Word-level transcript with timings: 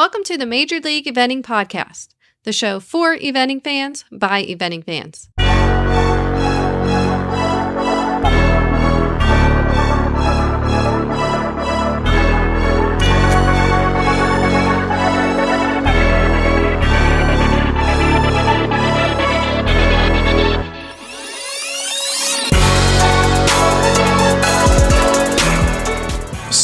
Welcome 0.00 0.24
to 0.24 0.38
the 0.38 0.46
Major 0.46 0.80
League 0.80 1.04
Eventing 1.04 1.42
Podcast, 1.42 2.14
the 2.44 2.54
show 2.54 2.80
for 2.80 3.14
eventing 3.18 3.62
fans 3.62 4.06
by 4.10 4.42
eventing 4.46 4.82
fans. 4.82 5.28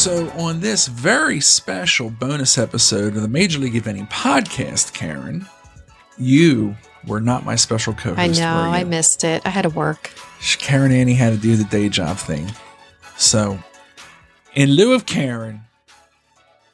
So, 0.06 0.30
on 0.38 0.60
this 0.60 0.86
very 0.86 1.40
special 1.40 2.10
bonus 2.10 2.58
episode 2.58 3.16
of 3.16 3.22
the 3.22 3.28
Major 3.28 3.58
League 3.58 3.72
Eventing 3.72 4.08
podcast, 4.08 4.94
Karen, 4.94 5.44
you 6.16 6.76
were 7.08 7.20
not 7.20 7.44
my 7.44 7.56
special 7.56 7.92
co 7.92 8.14
host. 8.14 8.20
I 8.20 8.28
know. 8.28 8.70
I 8.70 8.84
missed 8.84 9.24
it. 9.24 9.42
I 9.44 9.48
had 9.48 9.62
to 9.62 9.68
work. 9.68 10.12
Karen 10.58 10.92
Annie 10.92 11.14
had 11.14 11.32
to 11.32 11.38
do 11.40 11.56
the 11.56 11.64
day 11.64 11.88
job 11.88 12.18
thing. 12.18 12.48
So, 13.16 13.58
in 14.54 14.70
lieu 14.70 14.92
of 14.94 15.06
Karen, 15.06 15.62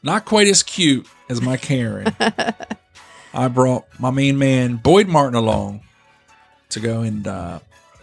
not 0.03 0.27
quite 0.27 0.47
as 0.47 0.63
cute 0.63 1.07
as 1.31 1.41
my 1.41 1.57
Karen, 1.57 2.15
I 3.33 3.49
brought 3.49 3.87
my 3.99 4.11
main 4.11 4.37
man, 4.37 4.77
Boyd 4.77 5.09
Martin, 5.09 5.37
along 5.37 5.81
to 6.69 6.81
go 6.81 7.01
and 7.01 7.27
uh, 7.27 7.61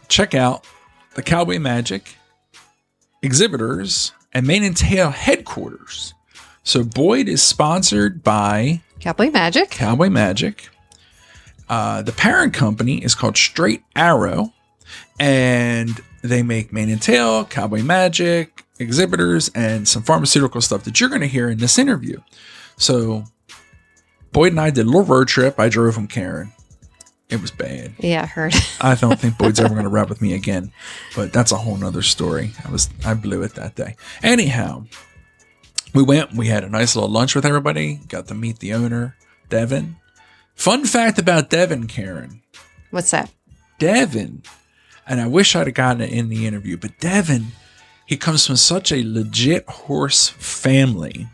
check 0.07 0.33
out 0.33 0.65
the 1.13 1.21
Cowboy 1.21 1.59
Magic 1.59 2.15
exhibitors 3.21 4.11
and 4.33 4.45
Mane 4.45 4.63
and 4.63 4.77
Tail 4.77 5.09
headquarters. 5.09 6.13
So, 6.63 6.83
Boyd 6.83 7.27
is 7.27 7.41
sponsored 7.41 8.23
by 8.23 8.81
Cowboy 8.99 9.31
Magic. 9.31 9.71
Cowboy 9.71 10.09
Magic. 10.09 10.69
Uh, 11.67 12.01
the 12.01 12.11
parent 12.11 12.53
company 12.53 13.03
is 13.03 13.15
called 13.15 13.37
Straight 13.37 13.83
Arrow, 13.95 14.53
and 15.19 15.99
they 16.23 16.43
make 16.43 16.73
Mane 16.73 16.89
and 16.89 17.01
Tail, 17.01 17.45
Cowboy 17.45 17.81
Magic, 17.81 18.65
exhibitors, 18.79 19.49
and 19.55 19.87
some 19.87 20.03
pharmaceutical 20.03 20.61
stuff 20.61 20.83
that 20.83 20.99
you're 20.99 21.09
going 21.09 21.21
to 21.21 21.27
hear 21.27 21.49
in 21.49 21.59
this 21.59 21.77
interview. 21.77 22.19
So, 22.77 23.23
Boyd 24.31 24.53
and 24.53 24.59
I 24.59 24.69
did 24.69 24.85
a 24.85 24.89
little 24.89 25.03
road 25.03 25.27
trip. 25.27 25.59
I 25.59 25.69
drove 25.69 25.93
from 25.93 26.07
Karen. 26.07 26.51
It 27.29 27.41
was 27.41 27.51
bad. 27.51 27.93
Yeah, 27.99 28.23
I 28.23 28.25
heard. 28.25 28.55
I 28.81 28.95
don't 28.95 29.19
think 29.19 29.37
Boyd's 29.37 29.59
ever 29.59 29.69
going 29.69 29.83
to 29.83 29.89
rap 29.89 30.09
with 30.09 30.21
me 30.21 30.33
again, 30.33 30.71
but 31.15 31.31
that's 31.31 31.51
a 31.51 31.57
whole 31.57 31.77
nother 31.77 32.01
story. 32.01 32.51
I 32.65 32.71
was 32.71 32.89
I 33.05 33.13
blew 33.13 33.43
it 33.43 33.53
that 33.55 33.75
day. 33.75 33.95
Anyhow, 34.23 34.85
we 35.93 36.01
went. 36.01 36.33
We 36.33 36.47
had 36.47 36.63
a 36.63 36.69
nice 36.69 36.95
little 36.95 37.09
lunch 37.09 37.35
with 37.35 37.45
everybody. 37.45 37.99
Got 38.07 38.27
to 38.27 38.33
meet 38.33 38.59
the 38.59 38.73
owner, 38.73 39.15
Devon. 39.49 39.97
Fun 40.55 40.85
fact 40.85 41.19
about 41.19 41.49
Devon, 41.51 41.87
Karen. 41.87 42.41
What's 42.89 43.11
that? 43.11 43.31
Devon, 43.77 44.41
and 45.07 45.21
I 45.21 45.27
wish 45.27 45.55
I'd 45.55 45.67
have 45.67 45.75
gotten 45.75 46.01
it 46.01 46.11
in 46.11 46.29
the 46.29 46.47
interview, 46.47 46.77
but 46.77 46.99
Devon, 46.99 47.47
he 48.05 48.17
comes 48.17 48.45
from 48.45 48.57
such 48.57 48.91
a 48.91 49.03
legit 49.03 49.69
horse 49.69 50.29
family. 50.29 51.27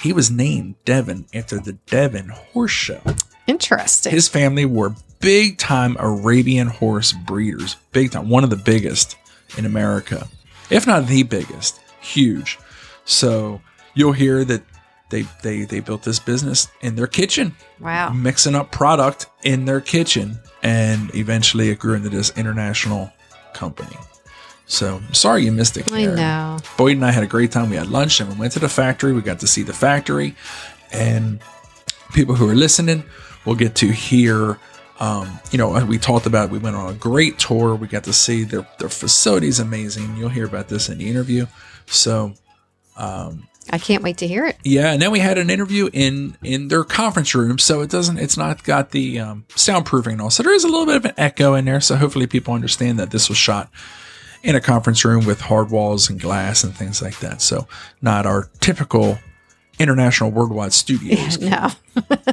He 0.00 0.14
was 0.14 0.30
named 0.30 0.76
Devon 0.86 1.26
after 1.34 1.58
the 1.60 1.74
Devon 1.74 2.30
Horse 2.30 2.70
Show. 2.70 3.02
Interesting. 3.46 4.12
His 4.12 4.28
family 4.28 4.64
were 4.64 4.94
big 5.20 5.58
time 5.58 5.96
Arabian 5.98 6.68
horse 6.68 7.12
breeders, 7.12 7.76
big 7.92 8.10
time, 8.10 8.28
one 8.28 8.44
of 8.44 8.50
the 8.50 8.56
biggest 8.56 9.16
in 9.56 9.66
America, 9.66 10.26
if 10.70 10.86
not 10.86 11.06
the 11.06 11.22
biggest, 11.22 11.80
huge. 12.00 12.58
So 13.04 13.60
you'll 13.94 14.12
hear 14.12 14.44
that 14.44 14.62
they 15.10 15.22
they 15.42 15.64
they 15.64 15.80
built 15.80 16.02
this 16.02 16.18
business 16.18 16.68
in 16.80 16.94
their 16.96 17.06
kitchen, 17.06 17.54
wow. 17.80 18.10
mixing 18.10 18.54
up 18.54 18.72
product 18.72 19.26
in 19.42 19.64
their 19.64 19.80
kitchen, 19.80 20.38
and 20.62 21.14
eventually 21.14 21.70
it 21.70 21.78
grew 21.78 21.94
into 21.94 22.08
this 22.08 22.32
international 22.36 23.12
company. 23.52 23.96
So 24.66 25.00
sorry 25.12 25.44
you 25.44 25.52
missed 25.52 25.76
it. 25.76 25.92
I 25.92 26.02
Karen. 26.02 26.16
know. 26.16 26.58
Boyd 26.76 26.96
and 26.96 27.04
I 27.04 27.10
had 27.10 27.24
a 27.24 27.26
great 27.26 27.50
time. 27.50 27.70
We 27.70 27.76
had 27.76 27.88
lunch 27.88 28.20
and 28.20 28.30
we 28.30 28.36
went 28.38 28.52
to 28.52 28.60
the 28.60 28.68
factory. 28.68 29.12
We 29.12 29.20
got 29.20 29.40
to 29.40 29.48
see 29.48 29.62
the 29.62 29.72
factory, 29.72 30.36
and 30.92 31.40
people 32.12 32.36
who 32.36 32.48
are 32.48 32.54
listening 32.54 33.04
will 33.44 33.56
get 33.56 33.74
to 33.76 33.88
hear. 33.88 34.58
Um, 35.00 35.40
you 35.50 35.58
know, 35.58 35.84
we 35.84 35.98
talked 35.98 36.26
about. 36.26 36.50
We 36.50 36.58
went 36.58 36.76
on 36.76 36.90
a 36.90 36.94
great 36.94 37.38
tour. 37.38 37.74
We 37.74 37.88
got 37.88 38.04
to 38.04 38.12
see 38.12 38.44
their 38.44 38.66
their 38.78 38.90
facilities 38.90 39.58
amazing. 39.58 40.16
You'll 40.16 40.28
hear 40.28 40.46
about 40.46 40.68
this 40.68 40.88
in 40.88 40.98
the 40.98 41.08
interview. 41.08 41.46
So 41.86 42.34
I 43.72 43.78
can't 43.78 44.02
wait 44.02 44.18
to 44.18 44.26
hear 44.26 44.46
it. 44.46 44.56
yeah, 44.64 44.92
and 44.92 45.00
then 45.00 45.10
we 45.10 45.20
had 45.20 45.38
an 45.38 45.48
interview 45.48 45.88
in 45.92 46.36
in 46.42 46.68
their 46.68 46.84
conference 46.84 47.34
room, 47.34 47.58
so 47.58 47.82
it 47.82 47.90
doesn't. 47.90 48.18
It's 48.18 48.36
not 48.36 48.64
got 48.64 48.90
the 48.90 49.20
um, 49.20 49.44
soundproofing 49.50 50.12
and 50.12 50.20
all. 50.20 50.30
So 50.30 50.42
there 50.42 50.54
is 50.54 50.64
a 50.64 50.68
little 50.68 50.86
bit 50.86 50.96
of 50.96 51.04
an 51.04 51.14
echo 51.16 51.54
in 51.54 51.66
there. 51.66 51.80
So 51.80 51.96
hopefully 51.96 52.26
people 52.26 52.54
understand 52.54 52.98
that 52.98 53.10
this 53.10 53.28
was 53.28 53.38
shot 53.38 53.70
in 54.42 54.56
a 54.56 54.60
conference 54.60 55.04
room 55.04 55.24
with 55.24 55.40
hard 55.40 55.70
walls 55.70 56.08
and 56.08 56.18
glass 56.18 56.64
and 56.64 56.74
things 56.74 57.02
like 57.02 57.18
that. 57.20 57.42
So 57.42 57.68
not 58.00 58.26
our 58.26 58.50
typical 58.60 59.18
international 59.80 60.30
worldwide 60.30 60.72
studios. 60.72 61.38
No. 61.40 61.68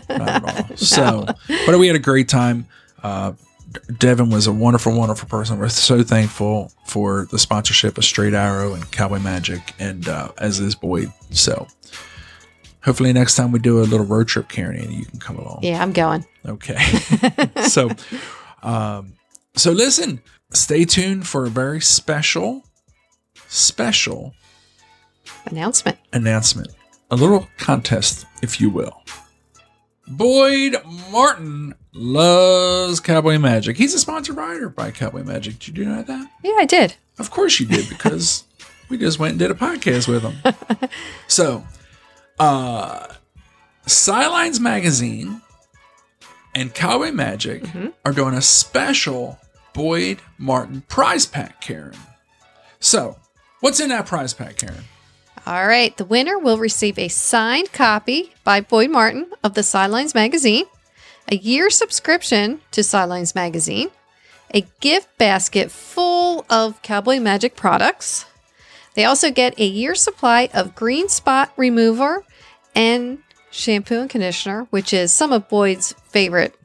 not 0.10 0.30
at 0.30 0.70
all. 0.70 0.78
So, 0.78 1.26
but 1.66 1.80
we 1.80 1.88
had 1.88 1.96
a 1.96 2.00
great 2.00 2.30
time. 2.30 2.68
Uh, 3.02 3.34
Devon 3.98 4.30
was 4.30 4.46
a 4.48 4.52
wonderful, 4.52 4.96
wonderful 4.96 5.28
person. 5.28 5.58
We're 5.60 5.70
so 5.70 6.04
thankful 6.04 6.72
for 6.86 7.28
the 7.32 7.40
sponsorship 7.40 7.98
of 7.98 8.06
Straight 8.06 8.34
Arrow 8.34 8.74
and 8.74 8.90
Cowboy 8.92 9.20
Magic, 9.20 9.74
and 9.80 10.08
uh, 10.08 10.30
as 10.38 10.60
is 10.60 10.76
Boyd. 10.76 11.12
So, 11.32 11.68
hopefully, 12.84 13.12
next 13.14 13.36
time 13.36 13.52
we 13.52 13.60
do 13.60 13.80
a 13.80 13.84
little 13.84 14.06
road 14.06 14.28
trip, 14.28 14.48
Karen, 14.50 14.78
Andy, 14.80 14.96
you 14.96 15.06
can 15.06 15.20
come 15.20 15.38
along. 15.38 15.60
Yeah, 15.64 15.82
I'm 15.82 15.92
going. 15.92 16.26
Okay. 16.46 16.78
so, 17.68 17.90
um, 18.64 19.14
so 19.56 19.72
listen, 19.72 20.22
stay 20.52 20.86
tuned 20.86 21.28
for 21.28 21.46
a 21.46 21.50
very 21.50 21.82
special, 21.82 22.64
special 23.48 24.34
Announcement. 25.46 25.98
announcement, 26.14 26.70
a 27.10 27.16
little 27.16 27.48
contest, 27.58 28.26
if 28.42 28.60
you 28.60 28.70
will. 28.70 29.04
Boyd 30.08 30.78
Martin 31.12 31.76
loves 31.94 33.00
Cowboy 33.00 33.38
Magic. 33.38 33.78
He's 33.78 33.94
a 33.94 34.00
sponsored 34.00 34.38
rider 34.38 34.70
by 34.70 34.92
Cowboy 34.92 35.24
Magic. 35.24 35.60
Did 35.60 35.78
you 35.78 35.86
know 35.86 36.02
that? 36.02 36.32
Yeah, 36.44 36.56
I 36.58 36.66
did. 36.66 36.96
Of 37.20 37.32
course 37.32 37.60
you 37.60 37.66
did, 37.66 37.90
because 37.90 38.44
we 38.90 38.98
just 38.98 39.20
went 39.20 39.32
and 39.32 39.40
did 39.40 39.52
a 39.52 39.56
podcast 39.56 40.08
with 40.08 40.24
him. 40.24 40.90
so, 41.28 41.66
uh, 42.40 43.08
Sidelines 43.86 44.60
Magazine 44.60 45.42
and 46.56 46.74
Cowboy 46.74 47.12
Magic 47.12 47.64
are 48.06 48.14
doing 48.14 48.34
a 48.34 48.42
special 48.42 49.40
Boyd 49.74 50.20
Martin 50.38 50.82
prize 50.88 51.26
pack, 51.26 51.62
Karen. 51.62 51.94
So, 52.80 53.18
what's 53.60 53.80
in 53.80 53.90
that 53.90 54.06
prize 54.06 54.34
pack, 54.34 54.58
Karen? 54.58 54.86
All 55.48 55.66
right. 55.66 55.96
The 55.96 56.04
winner 56.04 56.38
will 56.38 56.58
receive 56.58 57.00
a 57.00 57.08
signed 57.08 57.72
copy 57.72 58.34
by 58.44 58.60
Boyd 58.60 58.90
Martin 58.90 59.32
of 59.46 59.54
the 59.54 59.64
Sidelines 59.64 60.14
magazine, 60.14 60.66
a 61.32 61.38
year 61.38 61.70
subscription 61.70 62.60
to 62.72 62.84
Sidelines 62.84 63.34
magazine, 63.34 63.90
a 64.54 64.66
gift 64.82 65.18
basket 65.18 65.72
full 65.72 66.46
of 66.50 66.82
Cowboy 66.82 67.20
Magic 67.22 67.56
products. 67.56 68.26
They 68.96 69.06
also 69.06 69.32
get 69.32 69.58
a 69.58 69.66
year 69.66 69.96
supply 69.96 70.50
of 70.54 70.76
green 70.76 71.08
spot 71.08 71.54
remover 71.56 72.26
and 72.76 73.20
shampoo 73.50 74.02
and 74.02 74.10
conditioner, 74.10 74.68
which 74.70 74.92
is 74.92 75.14
some 75.14 75.32
of 75.32 75.48
Boyd's 75.48 75.94
favorite 76.10 76.56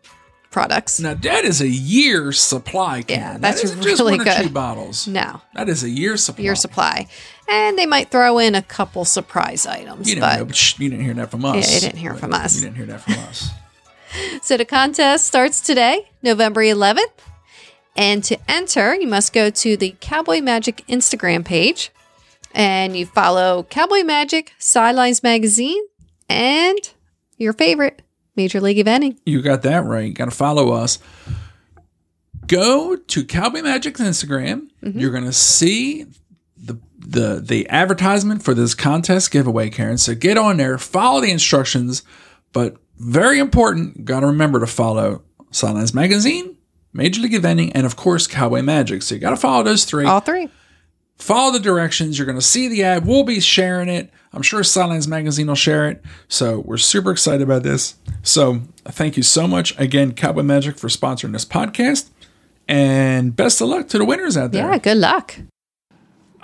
products. 0.50 0.98
Now 0.98 1.15
that 1.15 1.44
is 1.44 1.60
a 1.60 1.69
year 1.69 2.32
supply. 2.32 3.03
Karen. 3.03 3.22
Yeah, 3.22 3.32
That 3.34 3.41
that's 3.42 3.62
isn't 3.65 3.81
just 3.82 4.00
really 4.00 4.19
good. 4.19 4.26
or 4.41 4.42
two 4.42 4.50
bottles. 4.50 5.06
No, 5.06 5.41
That 5.54 5.69
is 5.69 5.84
a 5.84 5.88
year's 5.88 6.25
supply. 6.25 6.42
year 6.42 6.54
supply. 6.56 7.06
And 7.52 7.78
they 7.78 7.84
might 7.84 8.10
throw 8.10 8.38
in 8.38 8.54
a 8.54 8.62
couple 8.62 9.04
surprise 9.04 9.66
items. 9.66 10.08
You 10.08 10.14
didn't, 10.14 10.22
but 10.22 10.36
know, 10.38 10.44
but 10.46 10.56
shh, 10.56 10.78
you 10.78 10.88
didn't 10.88 11.04
hear 11.04 11.14
that 11.14 11.30
from 11.30 11.44
us. 11.44 11.68
Yeah, 11.68 11.74
you 11.74 11.80
didn't 11.80 11.98
hear 11.98 12.14
from 12.14 12.32
us. 12.32 12.54
You 12.56 12.62
didn't 12.62 12.76
hear 12.76 12.86
that 12.86 13.02
from 13.02 13.14
us. 13.14 13.50
So 14.42 14.59
the 14.59 14.66
contest 14.66 15.27
starts 15.27 15.62
today, 15.62 16.10
November 16.22 16.60
11th. 16.60 17.00
And 17.97 18.22
to 18.24 18.38
enter, 18.47 18.94
you 18.94 19.06
must 19.06 19.32
go 19.32 19.48
to 19.48 19.74
the 19.74 19.97
Cowboy 20.00 20.42
Magic 20.42 20.84
Instagram 20.86 21.47
page 21.47 21.91
and 22.54 22.97
you 22.97 23.06
follow 23.06 23.62
Cowboy 23.65 24.03
Magic, 24.03 24.53
Sidelines 24.59 25.22
Magazine, 25.22 25.82
and 26.28 26.78
your 27.38 27.53
favorite, 27.53 28.03
Major 28.36 28.60
League 28.60 28.84
Eventing. 28.84 29.16
You 29.24 29.42
got 29.42 29.62
that 29.62 29.84
right. 29.84 30.06
You 30.06 30.12
got 30.12 30.27
to 30.27 30.30
follow 30.30 30.72
us. 30.72 30.98
Go 32.47 32.97
to 32.97 33.24
Cowboy 33.24 33.62
Magic's 33.62 34.00
Instagram. 34.00 34.68
Mm-hmm. 34.82 34.98
You're 34.98 35.10
going 35.10 35.24
to 35.24 35.32
see 35.32 36.06
the 37.04 37.43
the 37.45 37.69
advertisement 37.69 38.43
for 38.43 38.54
this 38.54 38.75
contest 38.75 39.31
giveaway, 39.31 39.71
Karen. 39.71 39.99
So 39.99 40.15
get 40.15 40.39
on 40.39 40.57
there, 40.57 40.78
follow 40.78 41.21
the 41.21 41.31
instructions, 41.31 42.03
but 42.53 42.77
very 42.99 43.39
important, 43.39 44.04
got 44.04 44.21
to 44.21 44.27
remember 44.27 44.60
to 44.60 44.66
follow 44.66 45.22
Sidelines 45.51 45.93
Magazine, 45.95 46.57
Major 46.93 47.21
League 47.21 47.33
Eventing, 47.33 47.72
and 47.75 47.84
of 47.84 47.97
course 47.97 48.27
Cowboy 48.27 48.63
Magic. 48.63 49.03
So 49.03 49.15
you 49.15 49.21
got 49.21 49.31
to 49.31 49.37
follow 49.37 49.63
those 49.63 49.84
three. 49.84 50.07
All 50.07 50.21
three. 50.21 50.49
Follow 51.16 51.53
the 51.53 51.60
directions. 51.60 52.19
You're 52.19 52.27
going 52.27 52.39
to 52.39 52.43
see 52.43 52.69
the 52.69 52.83
ad. 52.84 53.07
We'll 53.07 53.22
be 53.22 53.39
sharing 53.39 53.89
it. 53.89 54.10
I'm 54.33 54.43
sure 54.43 54.65
Sidelines 54.65 55.07
Magazine 55.07 55.47
will 55.47 55.54
share 55.54 55.89
it. 55.89 56.03
So 56.27 56.60
we're 56.60 56.78
super 56.78 57.10
excited 57.10 57.43
about 57.43 57.63
this. 57.63 57.97
So 58.22 58.63
thank 58.84 59.16
you 59.16 59.22
so 59.22 59.47
much 59.47 59.78
again, 59.78 60.15
Cowboy 60.15 60.43
Magic, 60.43 60.78
for 60.78 60.89
sponsoring 60.89 61.33
this 61.33 61.45
podcast. 61.45 62.10
And 62.66 63.37
best 63.37 63.60
of 63.60 63.69
luck 63.69 63.89
to 63.89 63.99
the 63.99 64.04
winners 64.04 64.37
out 64.37 64.53
there. 64.53 64.69
Yeah, 64.69 64.78
good 64.78 64.97
luck. 64.97 65.37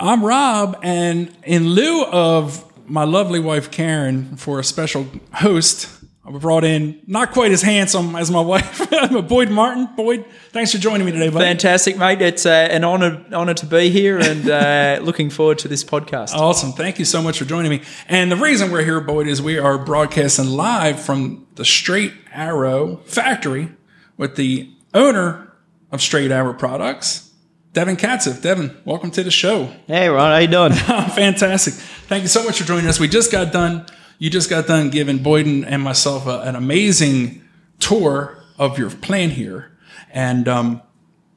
I'm 0.00 0.24
Rob, 0.24 0.78
and 0.84 1.36
in 1.42 1.70
lieu 1.70 2.04
of 2.04 2.64
my 2.88 3.02
lovely 3.02 3.40
wife 3.40 3.72
Karen 3.72 4.36
for 4.36 4.60
a 4.60 4.64
special 4.64 5.08
host, 5.34 5.88
I 6.24 6.30
brought 6.30 6.62
in 6.62 7.00
not 7.08 7.32
quite 7.32 7.50
as 7.50 7.62
handsome 7.62 8.14
as 8.14 8.30
my 8.30 8.40
wife, 8.40 8.88
Boyd 9.28 9.50
Martin. 9.50 9.88
Boyd, 9.96 10.24
thanks 10.50 10.70
for 10.70 10.78
joining 10.78 11.04
me 11.04 11.10
today, 11.10 11.30
buddy. 11.30 11.46
Fantastic, 11.46 11.98
mate. 11.98 12.22
It's 12.22 12.46
uh, 12.46 12.68
an 12.70 12.84
honor 12.84 13.24
honor 13.32 13.54
to 13.54 13.66
be 13.66 13.90
here, 13.90 14.18
and 14.18 14.48
uh, 14.48 15.00
looking 15.02 15.30
forward 15.30 15.58
to 15.60 15.68
this 15.68 15.82
podcast. 15.82 16.32
Awesome. 16.32 16.72
Thank 16.72 17.00
you 17.00 17.04
so 17.04 17.20
much 17.20 17.40
for 17.40 17.44
joining 17.44 17.72
me. 17.72 17.82
And 18.06 18.30
the 18.30 18.36
reason 18.36 18.70
we're 18.70 18.84
here, 18.84 19.00
Boyd, 19.00 19.26
is 19.26 19.42
we 19.42 19.58
are 19.58 19.78
broadcasting 19.78 20.46
live 20.46 21.00
from 21.00 21.48
the 21.56 21.64
Straight 21.64 22.12
Arrow 22.32 22.98
factory 23.06 23.72
with 24.16 24.36
the 24.36 24.70
owner 24.94 25.52
of 25.90 26.00
Straight 26.00 26.30
Arrow 26.30 26.54
Products, 26.54 27.27
Devon 27.72 27.96
Katzev. 27.96 28.42
Devon, 28.42 28.76
welcome 28.84 29.10
to 29.12 29.22
the 29.22 29.30
show. 29.30 29.66
Hey, 29.86 30.08
Ron, 30.08 30.32
how 30.32 30.38
you 30.38 30.48
doing? 30.48 30.72
Fantastic. 31.12 31.74
Thank 31.74 32.22
you 32.22 32.28
so 32.28 32.42
much 32.44 32.58
for 32.60 32.64
joining 32.66 32.86
us. 32.86 32.98
We 32.98 33.08
just 33.08 33.30
got 33.30 33.52
done, 33.52 33.86
you 34.18 34.30
just 34.30 34.48
got 34.50 34.66
done 34.66 34.90
giving 34.90 35.18
Boyden 35.18 35.64
and 35.64 35.82
myself 35.82 36.26
a, 36.26 36.40
an 36.40 36.56
amazing 36.56 37.42
tour 37.78 38.42
of 38.58 38.78
your 38.78 38.90
plant 38.90 39.32
here. 39.32 39.76
And 40.10 40.48
um, 40.48 40.82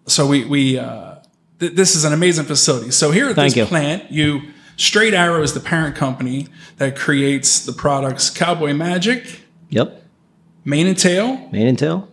so 0.07 0.25
we, 0.25 0.45
we 0.45 0.79
uh, 0.79 1.15
th- 1.59 1.73
this 1.73 1.95
is 1.95 2.05
an 2.05 2.13
amazing 2.13 2.45
facility. 2.45 2.91
So 2.91 3.11
here 3.11 3.29
at 3.29 3.35
Thank 3.35 3.53
this 3.53 3.57
you. 3.57 3.65
plant, 3.65 4.11
you 4.11 4.41
Straight 4.77 5.13
Arrow 5.13 5.43
is 5.43 5.53
the 5.53 5.59
parent 5.59 5.95
company 5.95 6.47
that 6.77 6.95
creates 6.95 7.65
the 7.65 7.73
products 7.73 8.29
Cowboy 8.29 8.73
Magic, 8.73 9.41
Yep, 9.69 10.01
Mane 10.65 10.87
and 10.87 10.97
Tail, 10.97 11.49
mane 11.51 11.67
and 11.67 11.77
tail. 11.77 12.07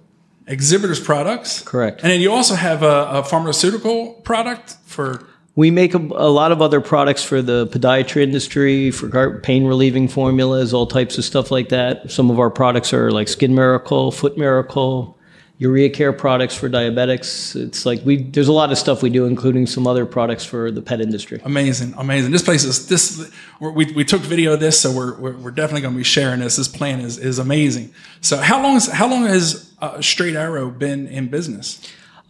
Exhibitors 0.48 1.00
products. 1.00 1.62
Correct. 1.62 2.02
And 2.02 2.10
then 2.10 2.20
you 2.20 2.32
also 2.32 2.54
have 2.54 2.82
a, 2.82 3.08
a 3.10 3.22
pharmaceutical 3.24 4.14
product 4.24 4.76
for 4.86 5.24
We 5.54 5.70
make 5.70 5.94
a, 5.94 5.98
a 5.98 6.30
lot 6.30 6.52
of 6.52 6.62
other 6.62 6.80
products 6.80 7.22
for 7.22 7.42
the 7.42 7.66
podiatry 7.66 8.22
industry, 8.22 8.90
for 8.90 9.40
pain 9.40 9.64
relieving 9.66 10.08
formulas, 10.08 10.72
all 10.72 10.86
types 10.86 11.18
of 11.18 11.24
stuff 11.24 11.50
like 11.50 11.68
that. 11.70 12.10
Some 12.10 12.30
of 12.30 12.38
our 12.38 12.50
products 12.50 12.92
are 12.92 13.10
like 13.10 13.28
Skin 13.28 13.54
Miracle, 13.54 14.10
Foot 14.10 14.38
Miracle, 14.38 15.16
Urea 15.60 15.90
Care 15.90 16.12
products 16.12 16.54
for 16.54 16.68
diabetics. 16.70 17.56
It's 17.56 17.84
like 17.84 18.00
we 18.04 18.22
there's 18.22 18.46
a 18.46 18.52
lot 18.52 18.70
of 18.70 18.78
stuff 18.78 19.02
we 19.02 19.10
do, 19.10 19.26
including 19.26 19.66
some 19.66 19.88
other 19.88 20.06
products 20.06 20.44
for 20.44 20.70
the 20.70 20.80
pet 20.80 21.00
industry. 21.00 21.40
Amazing, 21.44 21.94
amazing. 21.98 22.30
This 22.30 22.42
place 22.42 22.62
is 22.62 22.86
this. 22.86 23.28
we're- 23.60 23.74
We, 23.74 23.92
we 23.92 24.04
took 24.04 24.20
video 24.22 24.52
of 24.52 24.60
this, 24.60 24.80
so 24.80 24.92
we're, 24.92 25.18
we're, 25.18 25.36
we're 25.36 25.50
definitely 25.50 25.80
going 25.82 25.94
to 25.94 25.98
be 25.98 26.04
sharing 26.04 26.38
this. 26.40 26.54
This 26.56 26.68
plan 26.68 27.00
is, 27.00 27.18
is 27.18 27.40
amazing. 27.40 27.92
So 28.20 28.36
how 28.36 28.62
long 28.62 28.76
is 28.76 28.86
how 28.86 29.10
long 29.10 29.24
has 29.26 29.67
uh, 29.80 30.00
Straight 30.00 30.36
Arrow 30.36 30.70
been 30.70 31.06
in 31.06 31.28
business? 31.28 31.80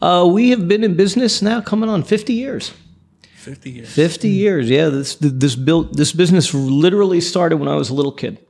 Uh, 0.00 0.29
we 0.31 0.50
have 0.50 0.69
been 0.69 0.85
in 0.85 0.95
business 0.95 1.43
now 1.43 1.61
coming 1.61 1.89
on 1.89 2.03
50 2.03 2.33
years. 2.33 2.73
Fifty 3.39 3.71
years. 3.71 3.93
50 3.95 4.29
years, 4.29 4.69
yeah. 4.69 4.89
This 4.89 5.15
this 5.15 5.55
built 5.55 5.97
this 5.97 6.12
business 6.12 6.53
literally 6.53 7.21
started 7.21 7.56
when 7.56 7.69
I 7.69 7.77
was 7.77 7.89
a 7.89 7.95
little 7.95 8.12
kid, 8.12 8.45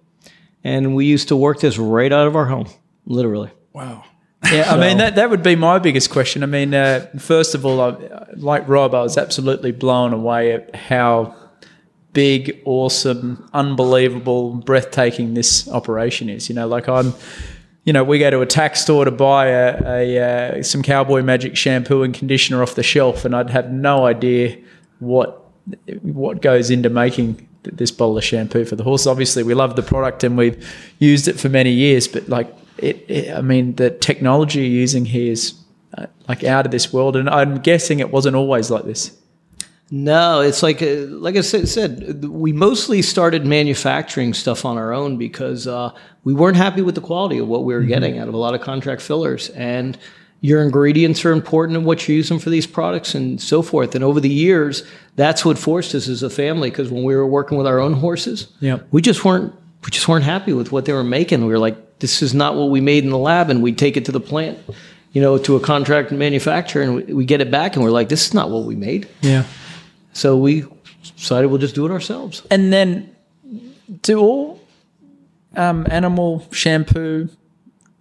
and 0.65 0.97
we 0.97 1.05
used 1.05 1.29
to 1.29 1.37
work 1.37 1.61
this 1.61 1.79
right 1.79 2.13
out 2.13 2.27
of 2.27 2.35
our 2.35 2.47
home, 2.47 2.67
literally. 3.05 3.51
Wow. 3.73 4.05
Yeah, 4.51 4.73
I 4.73 4.77
mean 4.81 4.99
that 4.99 5.15
that 5.17 5.31
would 5.31 5.43
be 5.43 5.57
my 5.57 5.79
biggest 5.79 6.11
question. 6.11 6.43
I 6.43 6.47
mean, 6.47 6.75
uh, 6.75 7.07
first 7.19 7.55
of 7.55 7.67
all, 7.67 7.81
I, 7.81 8.27
like 8.35 8.67
Rob, 8.67 8.95
I 8.95 9.03
was 9.03 9.19
absolutely 9.19 9.73
blown 9.73 10.13
away 10.13 10.53
at 10.53 10.75
how 10.75 11.37
big, 12.13 12.61
awesome, 12.65 13.49
unbelievable, 13.53 14.55
breathtaking 14.55 15.35
this 15.35 15.69
operation 15.69 16.29
is. 16.29 16.49
You 16.49 16.55
know, 16.55 16.67
like 16.67 16.89
I'm. 16.89 17.13
You 17.89 17.95
know, 17.95 18.05
we 18.05 18.19
go 18.19 18.29
to 18.29 18.43
a 18.43 18.47
tack 18.47 18.77
store 18.77 19.07
to 19.07 19.11
buy 19.11 19.47
a, 19.47 19.83
a 19.87 20.59
uh, 20.59 20.63
some 20.63 20.83
Cowboy 20.83 21.23
Magic 21.23 21.57
shampoo 21.57 22.03
and 22.03 22.13
conditioner 22.13 22.63
off 22.63 22.75
the 22.75 22.83
shelf, 22.83 23.25
and 23.25 23.35
I'd 23.35 23.49
have 23.49 23.71
no 23.73 24.05
idea 24.05 24.59
what 24.99 25.43
what 26.03 26.43
goes 26.43 26.69
into 26.69 26.91
making 26.91 27.49
this 27.63 27.91
bottle 27.91 28.19
of 28.19 28.25
shampoo 28.25 28.67
for 28.67 28.77
the 28.77 28.85
horse. 28.85 29.07
Obviously, 29.07 29.43
we 29.43 29.55
love 29.55 29.75
the 29.75 29.83
product 29.83 30.23
and 30.23 30.37
we've 30.37 30.71
used 30.99 31.29
it 31.29 31.41
for 31.41 31.49
many 31.49 31.71
years, 31.71 32.07
but 32.07 32.29
like 32.29 32.55
it, 32.77 33.07
it 33.09 33.35
I 33.35 33.41
mean, 33.41 33.75
the 33.77 33.89
technology 33.89 34.59
you're 34.59 34.81
using 34.81 35.07
here 35.07 35.33
is 35.33 35.55
uh, 35.97 36.09
like 36.29 36.45
out 36.45 36.67
of 36.67 36.73
this 36.73 36.93
world, 36.93 37.17
and 37.17 37.27
I'm 37.31 37.57
guessing 37.57 38.01
it 38.01 38.11
wasn't 38.13 38.37
always 38.37 38.71
like 38.71 38.85
this. 38.85 39.19
No, 39.91 40.41
it's 40.41 40.63
like 40.63 40.83
uh, 40.83 41.07
like 41.09 41.37
I 41.37 41.41
said, 41.41 41.67
said, 41.69 42.25
we 42.27 42.53
mostly 42.53 43.01
started 43.01 43.47
manufacturing 43.47 44.35
stuff 44.35 44.65
on 44.65 44.77
our 44.77 44.93
own 44.93 45.17
because 45.17 45.67
uh, 45.67 45.93
we 46.25 46.35
weren't 46.35 46.57
happy 46.59 46.83
with 46.83 46.95
the 46.95 47.01
quality 47.01 47.39
of 47.39 47.49
what 47.49 47.65
we 47.65 47.73
were 47.75 47.83
getting 47.83 48.19
out 48.19 48.29
of 48.29 48.35
a 48.35 48.37
lot 48.37 48.55
of 48.55 48.61
contract 48.61 49.01
fillers, 49.01 49.49
and 49.51 49.97
your 50.41 50.63
ingredients 50.63 51.25
are 51.25 51.33
important 51.33 51.77
in 51.77 51.85
what 51.85 52.07
you're 52.07 52.17
using 52.17 52.39
for 52.39 52.51
these 52.51 52.67
products 52.67 53.15
and 53.15 53.41
so 53.41 53.63
forth. 53.63 53.95
And 53.95 54.05
over 54.05 54.21
the 54.21 54.29
years, 54.29 54.85
that's 55.17 55.45
what 55.45 55.59
forced 55.59 55.95
us 55.95 56.07
as 56.07 56.23
a 56.23 56.31
family 56.31 56.71
because 56.71 56.91
when 56.91 57.03
we 57.03 57.17
were 57.17 57.27
working 57.27 57.57
with 57.59 57.67
our 57.67 57.81
own 57.81 57.95
horses, 57.95 58.47
Yeah. 58.61 58.81
we 58.93 59.01
just 59.03 59.25
weren't 59.25 59.53
we 59.85 59.91
just 59.91 60.07
weren't 60.09 60.25
happy 60.25 60.53
with 60.53 60.71
what 60.71 60.85
they 60.85 60.93
were 60.93 61.05
making. 61.05 61.41
We 61.47 61.53
were 61.53 61.59
like, 61.59 61.99
this 62.01 62.21
is 62.21 62.35
not 62.35 62.57
what 62.57 62.69
we 62.71 62.81
made 62.81 63.05
in 63.05 63.11
the 63.11 63.19
lab, 63.19 63.49
and 63.49 63.63
we 63.63 63.73
take 63.73 63.97
it 63.97 64.05
to 64.05 64.13
the 64.13 64.21
plant. 64.21 64.59
You 65.13 65.23
know, 65.23 65.39
to 65.39 65.57
a 65.57 65.61
contract 65.61 66.13
manufacturer, 66.13 66.83
and 66.83 66.95
we, 66.97 67.03
we 67.15 67.25
get 67.25 67.41
it 67.41 67.51
back, 67.51 67.75
and 67.75 67.83
we're 67.83 67.91
like, 67.91 68.11
"This 68.11 68.27
is 68.27 68.35
not 68.35 68.51
what 68.51 68.65
we 68.65 68.77
made." 68.77 69.09
Yeah. 69.23 69.45
So 70.13 70.37
we 70.37 70.65
decided 71.17 71.49
we'll 71.49 71.59
just 71.59 71.75
do 71.75 71.87
it 71.87 71.91
ourselves. 71.91 72.43
And 72.51 72.73
then, 72.73 73.15
do 74.03 74.21
all 74.21 74.61
um, 75.57 75.87
animal 75.91 76.47
shampoo 76.51 77.29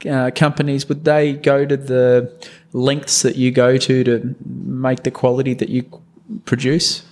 uh, 0.09 0.31
companies 0.35 0.87
would 0.87 1.03
they 1.05 1.33
go 1.33 1.65
to 1.65 1.77
the 1.77 2.31
lengths 2.73 3.21
that 3.23 3.35
you 3.35 3.51
go 3.51 3.77
to 3.77 4.03
to 4.03 4.35
make 4.45 5.03
the 5.03 5.11
quality 5.11 5.53
that 5.55 5.69
you 5.69 5.89
produce? 6.45 7.03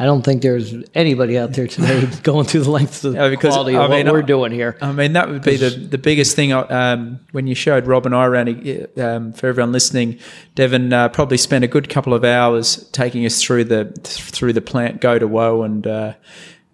I 0.00 0.04
don't 0.04 0.22
think 0.22 0.42
there's 0.42 0.72
anybody 0.94 1.36
out 1.36 1.54
there 1.54 1.66
today 1.66 2.08
going 2.22 2.46
through 2.46 2.60
the 2.62 2.70
lengths 2.70 3.02
of 3.02 3.14
the 3.14 3.30
because, 3.30 3.52
quality 3.52 3.76
I 3.76 3.84
of 3.84 3.90
mean, 3.90 4.06
what 4.06 4.14
we're 4.14 4.22
doing 4.22 4.52
here. 4.52 4.78
I 4.80 4.92
mean, 4.92 5.14
that 5.14 5.28
would 5.28 5.42
be 5.42 5.56
the, 5.56 5.70
the 5.70 5.98
biggest 5.98 6.36
thing. 6.36 6.52
Um, 6.52 7.18
when 7.32 7.48
you 7.48 7.56
showed 7.56 7.88
Rob 7.88 8.06
and 8.06 8.14
I 8.14 8.24
around, 8.24 8.88
um, 8.96 9.32
for 9.32 9.48
everyone 9.48 9.72
listening, 9.72 10.20
Devon 10.54 10.92
uh, 10.92 11.08
probably 11.08 11.36
spent 11.36 11.64
a 11.64 11.68
good 11.68 11.88
couple 11.88 12.14
of 12.14 12.24
hours 12.24 12.88
taking 12.92 13.26
us 13.26 13.42
through 13.42 13.64
the 13.64 13.86
through 14.04 14.52
the 14.52 14.60
plant 14.60 15.00
go 15.00 15.18
to 15.18 15.26
woe 15.26 15.62
and 15.64 15.84
uh, 15.84 16.14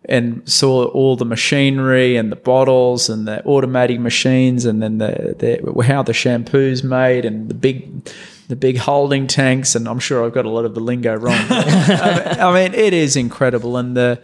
and 0.07 0.47
saw 0.47 0.85
all 0.89 1.17
the 1.17 1.25
machinery 1.25 2.17
and 2.17 2.31
the 2.31 2.37
bottles 2.37 3.09
and 3.09 3.27
the 3.27 3.45
automatic 3.47 3.99
machines 4.01 4.67
and 4.67 4.83
then 4.83 4.99
the, 4.99 5.35
the 5.39 5.83
how 5.83 6.03
the 6.03 6.13
shampoo's 6.13 6.85
made 6.85 7.25
and 7.25 7.49
the 7.49 7.55
big 7.55 8.07
the 8.49 8.57
big 8.57 8.77
holding 8.77 9.27
tanks 9.27 9.75
and 9.75 9.89
I'm 9.89 9.99
sure 9.99 10.25
I've 10.25 10.35
got 10.35 10.45
a 10.45 10.51
lot 10.51 10.65
of 10.65 10.75
the 10.75 10.81
lingo 10.81 11.15
wrong. 11.17 11.37
I 11.51 12.53
mean- 12.55 12.75
it 12.75 12.93
is 12.93 13.17
incredible 13.17 13.77
and 13.77 13.97
the 13.97 14.23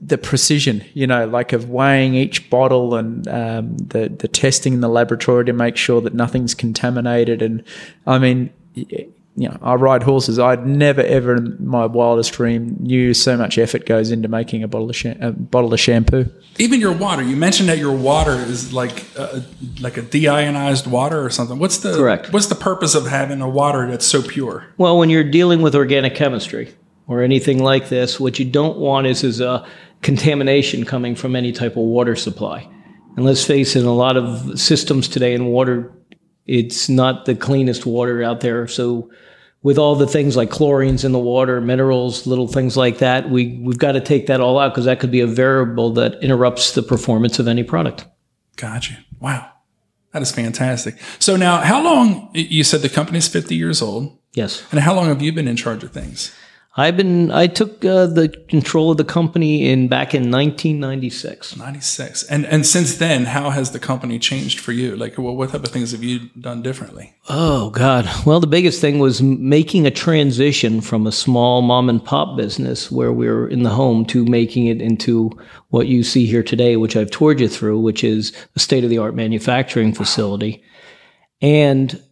the 0.00 0.18
precision, 0.18 0.84
you 0.92 1.06
know, 1.06 1.26
like 1.26 1.54
of 1.54 1.70
weighing 1.70 2.14
each 2.14 2.50
bottle 2.50 2.94
and 2.94 3.26
um, 3.26 3.76
the 3.78 4.10
the 4.10 4.28
testing 4.28 4.74
in 4.74 4.80
the 4.80 4.88
laboratory 4.88 5.46
to 5.46 5.52
make 5.54 5.76
sure 5.78 6.02
that 6.02 6.12
nothing's 6.12 6.54
contaminated. 6.54 7.40
And 7.40 7.64
I 8.06 8.18
mean, 8.18 8.50
you 9.36 9.48
know, 9.48 9.58
I 9.62 9.74
ride 9.74 10.04
horses. 10.04 10.38
I'd 10.38 10.64
never 10.64 11.00
ever 11.00 11.36
in 11.36 11.56
my 11.58 11.86
wildest 11.86 12.32
dream 12.34 12.76
knew 12.78 13.12
so 13.14 13.36
much 13.36 13.58
effort 13.58 13.84
goes 13.84 14.10
into 14.12 14.28
making 14.28 14.62
a 14.62 14.68
bottle 14.68 14.90
of 14.90 14.96
sham- 14.96 15.20
a 15.20 15.32
bottle 15.32 15.74
of 15.74 15.80
shampoo. 15.80 16.30
Even 16.58 16.80
your 16.80 16.92
water. 16.92 17.22
You 17.22 17.34
mentioned 17.36 17.68
that 17.68 17.78
your 17.78 17.96
water 17.96 18.34
is 18.34 18.72
like 18.72 19.04
uh, 19.16 19.40
like 19.80 19.96
a 19.96 20.02
deionized 20.02 20.86
water 20.86 21.24
or 21.24 21.30
something. 21.30 21.58
What's 21.58 21.78
the 21.78 21.96
Correct. 21.96 22.32
What's 22.32 22.46
the 22.46 22.54
purpose 22.54 22.94
of 22.94 23.08
having 23.08 23.40
a 23.40 23.48
water 23.48 23.90
that's 23.90 24.06
so 24.06 24.22
pure? 24.22 24.66
Well, 24.78 24.98
when 24.98 25.10
you're 25.10 25.28
dealing 25.28 25.62
with 25.62 25.74
organic 25.74 26.14
chemistry 26.14 26.72
or 27.08 27.22
anything 27.22 27.62
like 27.62 27.88
this, 27.88 28.20
what 28.20 28.38
you 28.38 28.44
don't 28.44 28.78
want 28.78 29.08
is 29.08 29.24
is 29.24 29.40
a 29.40 29.66
contamination 30.02 30.84
coming 30.84 31.16
from 31.16 31.34
any 31.34 31.50
type 31.50 31.72
of 31.72 31.82
water 31.82 32.14
supply. 32.14 32.68
And 33.16 33.24
let's 33.24 33.44
face 33.44 33.74
it, 33.76 33.84
a 33.84 33.90
lot 33.90 34.16
of 34.16 34.58
systems 34.60 35.08
today 35.08 35.34
in 35.34 35.46
water, 35.46 35.92
it's 36.46 36.88
not 36.88 37.24
the 37.24 37.34
cleanest 37.34 37.86
water 37.86 38.22
out 38.22 38.40
there. 38.40 38.66
So 38.68 39.10
with 39.62 39.78
all 39.78 39.94
the 39.94 40.06
things 40.06 40.36
like 40.36 40.50
chlorines 40.50 41.04
in 41.04 41.12
the 41.12 41.18
water, 41.18 41.60
minerals, 41.60 42.26
little 42.26 42.46
things 42.48 42.76
like 42.76 42.98
that, 42.98 43.30
we, 43.30 43.58
we've 43.62 43.78
got 43.78 43.92
to 43.92 44.00
take 44.00 44.26
that 44.26 44.40
all 44.40 44.58
out 44.58 44.72
because 44.72 44.84
that 44.84 45.00
could 45.00 45.10
be 45.10 45.20
a 45.20 45.26
variable 45.26 45.92
that 45.94 46.22
interrupts 46.22 46.72
the 46.72 46.82
performance 46.82 47.38
of 47.38 47.48
any 47.48 47.62
product. 47.62 48.04
Gotcha. 48.56 48.98
Wow, 49.20 49.50
that 50.12 50.20
is 50.20 50.30
fantastic. 50.32 50.96
So 51.18 51.36
now, 51.36 51.60
how 51.60 51.82
long? 51.82 52.30
You 52.34 52.62
said 52.62 52.82
the 52.82 52.88
company's 52.90 53.26
fifty 53.26 53.56
years 53.56 53.80
old, 53.80 54.18
Yes. 54.34 54.62
and 54.70 54.80
how 54.80 54.94
long 54.94 55.06
have 55.06 55.22
you 55.22 55.32
been 55.32 55.48
in 55.48 55.56
charge 55.56 55.82
of 55.82 55.92
things? 55.92 56.34
I've 56.76 56.96
been 56.96 57.30
I 57.30 57.46
took 57.46 57.84
uh, 57.84 58.06
the 58.06 58.28
control 58.48 58.90
of 58.90 58.96
the 58.96 59.04
company 59.04 59.70
in 59.70 59.86
back 59.86 60.12
in 60.12 60.22
1996. 60.22 61.56
96. 61.56 62.24
And 62.24 62.44
and 62.46 62.66
since 62.66 62.96
then, 62.96 63.26
how 63.26 63.50
has 63.50 63.70
the 63.70 63.78
company 63.78 64.18
changed 64.18 64.58
for 64.58 64.72
you? 64.72 64.96
Like, 64.96 65.16
what, 65.16 65.36
what 65.36 65.50
type 65.50 65.62
of 65.62 65.70
things 65.70 65.92
have 65.92 66.02
you 66.02 66.30
done 66.40 66.62
differently? 66.62 67.14
Oh 67.28 67.70
God! 67.70 68.08
Well, 68.26 68.40
the 68.40 68.48
biggest 68.48 68.80
thing 68.80 68.98
was 68.98 69.22
making 69.22 69.86
a 69.86 69.92
transition 69.92 70.80
from 70.80 71.06
a 71.06 71.12
small 71.12 71.62
mom 71.62 71.88
and 71.88 72.04
pop 72.04 72.36
business 72.36 72.90
where 72.90 73.12
we 73.12 73.28
were 73.28 73.48
in 73.48 73.62
the 73.62 73.70
home 73.70 74.04
to 74.06 74.24
making 74.24 74.66
it 74.66 74.82
into 74.82 75.30
what 75.68 75.86
you 75.86 76.02
see 76.02 76.26
here 76.26 76.42
today, 76.42 76.76
which 76.76 76.96
I've 76.96 77.10
toured 77.10 77.38
you 77.38 77.48
through, 77.48 77.78
which 77.78 78.02
is 78.02 78.32
a 78.56 78.58
state 78.58 78.82
of 78.82 78.90
the 78.90 78.98
art 78.98 79.14
manufacturing 79.14 79.94
facility, 79.94 80.64
and 81.40 82.02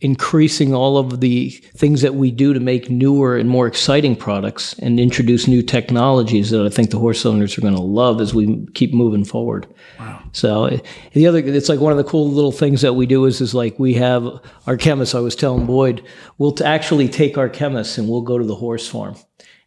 increasing 0.00 0.72
all 0.72 0.96
of 0.96 1.20
the 1.20 1.50
things 1.50 2.00
that 2.00 2.14
we 2.14 2.30
do 2.30 2.54
to 2.54 2.60
make 2.60 2.88
newer 2.88 3.36
and 3.36 3.48
more 3.48 3.66
exciting 3.66 4.16
products 4.16 4.72
and 4.78 4.98
introduce 4.98 5.46
new 5.46 5.62
technologies 5.62 6.50
that 6.50 6.64
I 6.64 6.70
think 6.70 6.90
the 6.90 6.98
horse 6.98 7.26
owners 7.26 7.58
are 7.58 7.60
going 7.60 7.74
to 7.74 7.82
love 7.82 8.20
as 8.20 8.34
we 8.34 8.66
keep 8.74 8.94
moving 8.94 9.24
forward. 9.24 9.66
Wow. 9.98 10.22
So 10.32 10.80
the 11.12 11.26
other, 11.26 11.38
it's 11.38 11.68
like 11.68 11.80
one 11.80 11.92
of 11.92 11.98
the 11.98 12.04
cool 12.04 12.30
little 12.30 12.52
things 12.52 12.80
that 12.80 12.94
we 12.94 13.04
do 13.04 13.26
is, 13.26 13.42
is 13.42 13.54
like 13.54 13.78
we 13.78 13.92
have 13.94 14.26
our 14.66 14.78
chemists. 14.78 15.14
I 15.14 15.20
was 15.20 15.36
telling 15.36 15.66
Boyd, 15.66 16.02
we'll 16.38 16.52
t- 16.52 16.64
actually 16.64 17.08
take 17.08 17.36
our 17.36 17.50
chemists 17.50 17.98
and 17.98 18.08
we'll 18.08 18.22
go 18.22 18.38
to 18.38 18.44
the 18.44 18.56
horse 18.56 18.88
farm. 18.88 19.16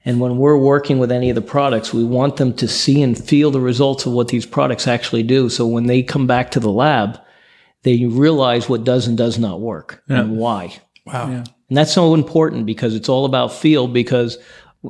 And 0.05 0.19
when 0.19 0.37
we're 0.37 0.57
working 0.57 0.99
with 0.99 1.11
any 1.11 1.29
of 1.29 1.35
the 1.35 1.41
products, 1.41 1.93
we 1.93 2.03
want 2.03 2.37
them 2.37 2.53
to 2.55 2.67
see 2.67 3.01
and 3.01 3.17
feel 3.17 3.51
the 3.51 3.61
results 3.61 4.05
of 4.05 4.13
what 4.13 4.29
these 4.29 4.45
products 4.45 4.87
actually 4.87 5.23
do. 5.23 5.47
So 5.47 5.65
when 5.65 5.85
they 5.85 6.03
come 6.03 6.27
back 6.27 6.51
to 6.51 6.59
the 6.59 6.71
lab, 6.71 7.19
they 7.83 8.05
realize 8.05 8.67
what 8.67 8.83
does 8.83 9.07
and 9.07 9.17
does 9.17 9.37
not 9.37 9.61
work 9.61 10.03
and 10.07 10.37
why. 10.37 10.77
Wow. 11.05 11.27
And 11.29 11.77
that's 11.77 11.93
so 11.93 12.13
important 12.13 12.65
because 12.65 12.95
it's 12.95 13.09
all 13.09 13.25
about 13.25 13.53
feel. 13.53 13.87
Because 13.87 14.37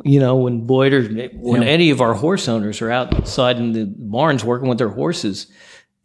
you 0.04 0.20
know 0.20 0.36
when 0.36 0.66
Boyd 0.66 0.94
or 0.94 1.04
when 1.34 1.64
any 1.64 1.90
of 1.90 2.02
our 2.02 2.14
horse 2.14 2.48
owners 2.48 2.82
are 2.82 2.92
outside 2.92 3.58
in 3.58 3.74
the 3.74 3.86
barns 3.86 4.44
working 4.44 4.70
with 4.70 4.78
their 4.78 4.90
horses, 4.90 5.48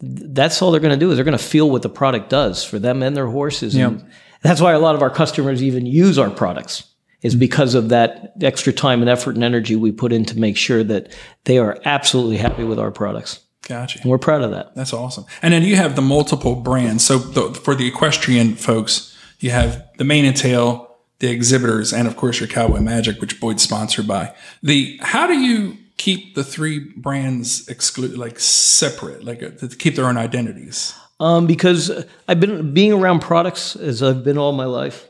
that's 0.00 0.60
all 0.62 0.70
they're 0.70 0.80
going 0.80 0.98
to 0.98 1.04
do 1.04 1.10
is 1.10 1.16
they're 1.16 1.24
going 1.24 1.36
to 1.36 1.42
feel 1.42 1.70
what 1.70 1.82
the 1.82 1.88
product 1.88 2.30
does 2.30 2.64
for 2.64 2.78
them 2.78 3.02
and 3.02 3.16
their 3.16 3.26
horses. 3.26 3.74
And 3.74 4.06
that's 4.42 4.60
why 4.60 4.72
a 4.72 4.78
lot 4.78 4.94
of 4.94 5.02
our 5.02 5.10
customers 5.10 5.62
even 5.62 5.86
use 5.86 6.18
our 6.18 6.30
products 6.30 6.84
is 7.22 7.34
mm-hmm. 7.34 7.40
because 7.40 7.74
of 7.74 7.88
that 7.88 8.34
extra 8.40 8.72
time 8.72 9.00
and 9.00 9.10
effort 9.10 9.34
and 9.34 9.44
energy 9.44 9.76
we 9.76 9.90
put 9.90 10.12
in 10.12 10.24
to 10.26 10.38
make 10.38 10.56
sure 10.56 10.84
that 10.84 11.12
they 11.44 11.58
are 11.58 11.80
absolutely 11.84 12.36
happy 12.36 12.64
with 12.64 12.78
our 12.78 12.92
products. 12.92 13.40
Gotcha. 13.68 14.00
And 14.00 14.10
we're 14.10 14.18
proud 14.18 14.40
of 14.40 14.50
that. 14.52 14.74
That's 14.74 14.94
awesome. 14.94 15.26
And 15.42 15.52
then 15.52 15.62
you 15.62 15.76
have 15.76 15.94
the 15.94 16.02
multiple 16.02 16.54
brands. 16.54 17.04
So 17.04 17.18
the, 17.18 17.52
for 17.54 17.74
the 17.74 17.86
equestrian 17.86 18.54
folks, 18.54 19.14
you 19.40 19.50
have 19.50 19.86
the 19.98 20.04
mane 20.04 20.24
and 20.24 20.36
tail, 20.36 20.96
the 21.18 21.28
exhibitors, 21.28 21.92
and 21.92 22.08
of 22.08 22.16
course 22.16 22.40
your 22.40 22.48
Cowboy 22.48 22.80
Magic, 22.80 23.20
which 23.20 23.40
Boyd's 23.40 23.62
sponsored 23.62 24.08
by. 24.08 24.34
The 24.62 24.98
how 25.02 25.26
do 25.26 25.38
you 25.38 25.76
keep 25.98 26.34
the 26.34 26.44
three 26.44 26.78
brands 26.78 27.68
exclude 27.68 28.16
like 28.16 28.38
separate, 28.40 29.22
like 29.22 29.42
uh, 29.42 29.50
to 29.50 29.68
keep 29.68 29.96
their 29.96 30.06
own 30.06 30.16
identities? 30.16 30.94
Um, 31.20 31.46
because 31.46 31.90
I've 32.26 32.40
been 32.40 32.72
being 32.72 32.92
around 32.92 33.20
products 33.20 33.76
as 33.76 34.02
I've 34.02 34.24
been 34.24 34.38
all 34.38 34.52
my 34.52 34.64
life. 34.64 35.08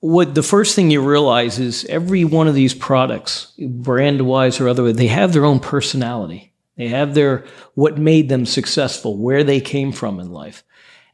What 0.00 0.34
the 0.34 0.42
first 0.42 0.74
thing 0.74 0.90
you 0.90 1.00
realize 1.00 1.58
is 1.58 1.86
every 1.86 2.24
one 2.24 2.48
of 2.48 2.54
these 2.54 2.74
products, 2.74 3.52
brand 3.58 4.26
wise 4.26 4.60
or 4.60 4.68
otherwise, 4.68 4.96
they 4.96 5.06
have 5.06 5.32
their 5.32 5.46
own 5.46 5.60
personality. 5.60 6.53
They 6.76 6.88
have 6.88 7.14
their 7.14 7.44
what 7.74 7.98
made 7.98 8.28
them 8.28 8.46
successful, 8.46 9.16
where 9.16 9.44
they 9.44 9.60
came 9.60 9.92
from 9.92 10.20
in 10.20 10.32
life. 10.32 10.64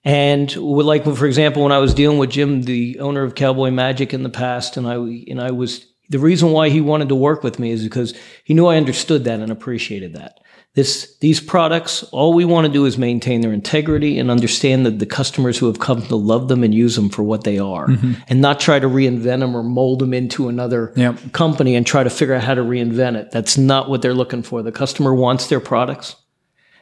And 0.04 0.54
like 0.56 1.04
for 1.04 1.26
example, 1.26 1.62
when 1.62 1.72
I 1.72 1.78
was 1.78 1.92
dealing 1.92 2.18
with 2.18 2.30
Jim, 2.30 2.62
the 2.62 3.00
owner 3.00 3.22
of 3.22 3.34
Cowboy 3.34 3.70
Magic 3.70 4.14
in 4.14 4.22
the 4.22 4.30
past, 4.30 4.76
and 4.76 4.86
I 4.86 4.94
and 4.94 5.40
I 5.40 5.50
was 5.50 5.86
the 6.08 6.18
reason 6.18 6.50
why 6.50 6.70
he 6.70 6.80
wanted 6.80 7.08
to 7.10 7.14
work 7.14 7.42
with 7.42 7.58
me 7.58 7.70
is 7.70 7.84
because 7.84 8.14
he 8.44 8.54
knew 8.54 8.66
I 8.66 8.76
understood 8.76 9.24
that 9.24 9.40
and 9.40 9.52
appreciated 9.52 10.14
that. 10.14 10.40
This 10.74 11.16
these 11.18 11.40
products, 11.40 12.04
all 12.04 12.32
we 12.32 12.44
want 12.44 12.64
to 12.66 12.72
do 12.72 12.84
is 12.84 12.96
maintain 12.96 13.40
their 13.40 13.52
integrity 13.52 14.20
and 14.20 14.30
understand 14.30 14.86
that 14.86 15.00
the 15.00 15.06
customers 15.06 15.58
who 15.58 15.66
have 15.66 15.80
come 15.80 16.02
to 16.02 16.14
love 16.14 16.46
them 16.46 16.62
and 16.62 16.72
use 16.72 16.94
them 16.94 17.08
for 17.08 17.24
what 17.24 17.42
they 17.42 17.58
are, 17.58 17.88
mm-hmm. 17.88 18.12
and 18.28 18.40
not 18.40 18.60
try 18.60 18.78
to 18.78 18.86
reinvent 18.86 19.40
them 19.40 19.56
or 19.56 19.64
mold 19.64 19.98
them 19.98 20.14
into 20.14 20.48
another 20.48 20.92
Yep. 20.94 21.32
company 21.32 21.74
and 21.74 21.84
try 21.84 22.04
to 22.04 22.10
figure 22.10 22.34
out 22.34 22.44
how 22.44 22.54
to 22.54 22.62
reinvent 22.62 23.16
it. 23.16 23.32
That's 23.32 23.58
not 23.58 23.90
what 23.90 24.00
they're 24.00 24.14
looking 24.14 24.44
for. 24.44 24.62
The 24.62 24.70
customer 24.70 25.12
wants 25.12 25.48
their 25.48 25.60
products. 25.60 26.14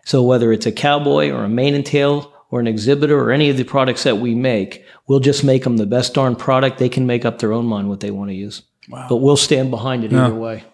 So 0.05 0.23
whether 0.23 0.53
it's 0.53 0.67
a 0.67 0.73
cowboy 0.73 1.31
or 1.31 1.45
a 1.45 1.49
mane 1.49 1.75
and 1.75 1.85
tail 1.85 2.33
or 2.51 2.61
an 2.61 2.67
exhibitor 2.67 3.19
or 3.19 3.31
any 3.31 3.49
of 3.49 3.57
the 3.57 3.65
products 3.65 4.03
that 4.03 4.17
we 4.19 4.35
make, 4.35 4.85
we'll 5.07 5.21
just 5.21 5.45
make 5.45 5.65
them 5.65 5.79
the 5.79 5.87
best 5.87 6.13
darn 6.15 6.37
product. 6.37 6.79
They 6.79 6.89
can 6.91 7.07
make 7.07 7.25
up 7.25 7.39
their 7.39 7.53
own 7.55 7.65
mind 7.65 7.89
what 7.89 8.01
they 8.01 8.11
want 8.11 8.31
to 8.31 8.35
use. 8.35 8.63
But 9.09 9.17
we'll 9.17 9.37
stand 9.37 9.71
behind 9.71 10.05
it 10.05 10.13
either 10.13 10.35
way. 10.35 10.65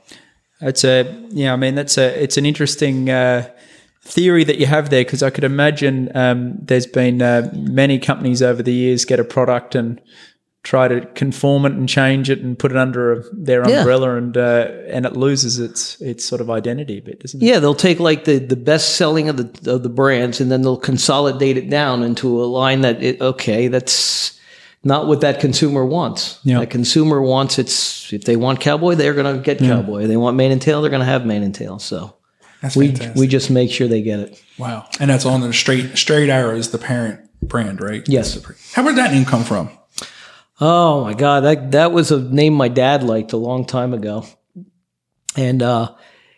That's 0.60 0.84
a 0.84 1.04
yeah. 1.30 1.52
I 1.52 1.56
mean, 1.56 1.74
that's 1.74 1.98
a 1.98 2.22
it's 2.22 2.36
an 2.36 2.46
interesting 2.46 3.10
uh, 3.10 3.50
theory 4.02 4.44
that 4.44 4.58
you 4.58 4.66
have 4.66 4.90
there 4.90 5.04
because 5.04 5.22
I 5.22 5.30
could 5.30 5.44
imagine 5.44 6.10
um, 6.16 6.56
there's 6.60 6.86
been 6.86 7.20
uh, 7.22 7.50
many 7.54 7.98
companies 7.98 8.42
over 8.42 8.62
the 8.62 8.72
years 8.72 9.04
get 9.04 9.18
a 9.20 9.24
product 9.24 9.74
and 9.74 10.00
try 10.62 10.88
to 10.88 11.02
conform 11.08 11.66
it 11.66 11.72
and 11.72 11.86
change 11.86 12.30
it 12.30 12.38
and 12.40 12.58
put 12.58 12.70
it 12.70 12.78
under 12.78 13.12
a, 13.12 13.22
their 13.34 13.68
Yeah. 13.68 13.80
umbrella 13.80 14.16
and 14.16 14.34
uh, 14.36 14.68
and 14.88 15.04
it 15.04 15.14
loses 15.14 15.58
its 15.58 16.00
its 16.00 16.24
sort 16.24 16.40
of 16.40 16.48
identity 16.48 16.98
a 16.98 17.02
bit, 17.02 17.20
doesn't 17.20 17.42
it? 17.42 17.44
Yeah, 17.46 17.58
they'll 17.58 17.74
take 17.74 18.00
like 18.00 18.24
the, 18.24 18.38
the 18.38 18.56
best 18.56 18.96
selling 18.96 19.28
of 19.28 19.36
the 19.36 19.70
of 19.74 19.82
the 19.82 19.90
brands 19.90 20.40
and 20.40 20.50
then 20.50 20.62
they'll 20.62 20.78
consolidate 20.78 21.58
it 21.58 21.68
down 21.68 22.02
into 22.02 22.42
a 22.42 22.46
line 22.46 22.80
that 22.82 23.02
it, 23.02 23.20
okay, 23.20 23.68
that's 23.68 24.33
not 24.84 25.06
what 25.06 25.22
that 25.22 25.40
consumer 25.40 25.84
wants. 25.84 26.38
Yeah. 26.44 26.60
That 26.60 26.70
consumer 26.70 27.20
wants 27.22 27.58
it's 27.58 28.12
if 28.12 28.24
they 28.24 28.36
want 28.36 28.60
cowboy, 28.60 28.94
they're 28.94 29.14
going 29.14 29.36
to 29.36 29.42
get 29.42 29.58
cowboy. 29.58 30.06
They 30.06 30.16
want 30.16 30.36
mane 30.36 30.52
and 30.52 30.60
tail, 30.62 30.82
they're 30.82 30.90
going 30.90 31.00
to 31.00 31.06
have 31.06 31.24
mane 31.26 31.42
and 31.42 31.54
tail. 31.54 31.78
So 31.78 32.16
That's 32.60 32.76
we 32.76 32.88
fantastic. 32.88 33.16
we 33.16 33.26
just 33.26 33.50
make 33.50 33.70
sure 33.70 33.88
they 33.88 34.02
get 34.02 34.20
it. 34.20 34.42
wow. 34.58 34.86
And 35.00 35.10
that's 35.10 35.24
on 35.26 35.40
the 35.40 35.52
straight 35.52 35.96
straight 35.96 36.28
arrow 36.28 36.54
is 36.56 36.70
the 36.70 36.78
parent 36.78 37.20
brand, 37.42 37.80
right? 37.80 38.06
Yes. 38.08 38.38
How 38.74 38.82
did 38.82 38.96
that 38.96 39.12
name 39.12 39.24
come 39.24 39.44
from? 39.44 39.70
Oh 40.60 41.02
my 41.02 41.14
God, 41.14 41.40
that 41.40 41.72
that 41.72 41.92
was 41.92 42.10
a 42.12 42.20
name 42.20 42.54
my 42.54 42.68
dad 42.68 43.02
liked 43.02 43.32
a 43.32 43.36
long 43.36 43.64
time 43.66 43.92
ago, 43.92 44.24
and 45.36 45.60
uh, 45.60 45.94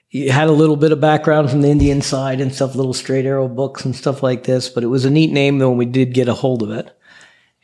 he 0.09 0.29
had 0.29 0.49
a 0.49 0.53
little 0.53 0.77
bit 0.77 0.91
of 0.93 1.01
background 1.03 1.51
from 1.51 1.61
the 1.61 1.69
Indian 1.69 2.01
side 2.01 2.41
and 2.41 2.55
stuff, 2.55 2.75
little 2.75 2.95
straight 2.95 3.27
arrow 3.27 3.47
books 3.47 3.85
and 3.85 3.95
stuff 3.95 4.23
like 4.23 4.45
this. 4.45 4.71
But 4.71 4.85
it 4.85 4.87
was 4.87 5.05
a 5.05 5.11
neat 5.11 5.33
name 5.33 5.59
though 5.59 5.69
when 5.69 5.77
we 5.79 5.85
did 5.85 6.15
get 6.15 6.29
a 6.29 6.35
hold 6.35 6.63
of 6.63 6.71
it, 6.71 6.96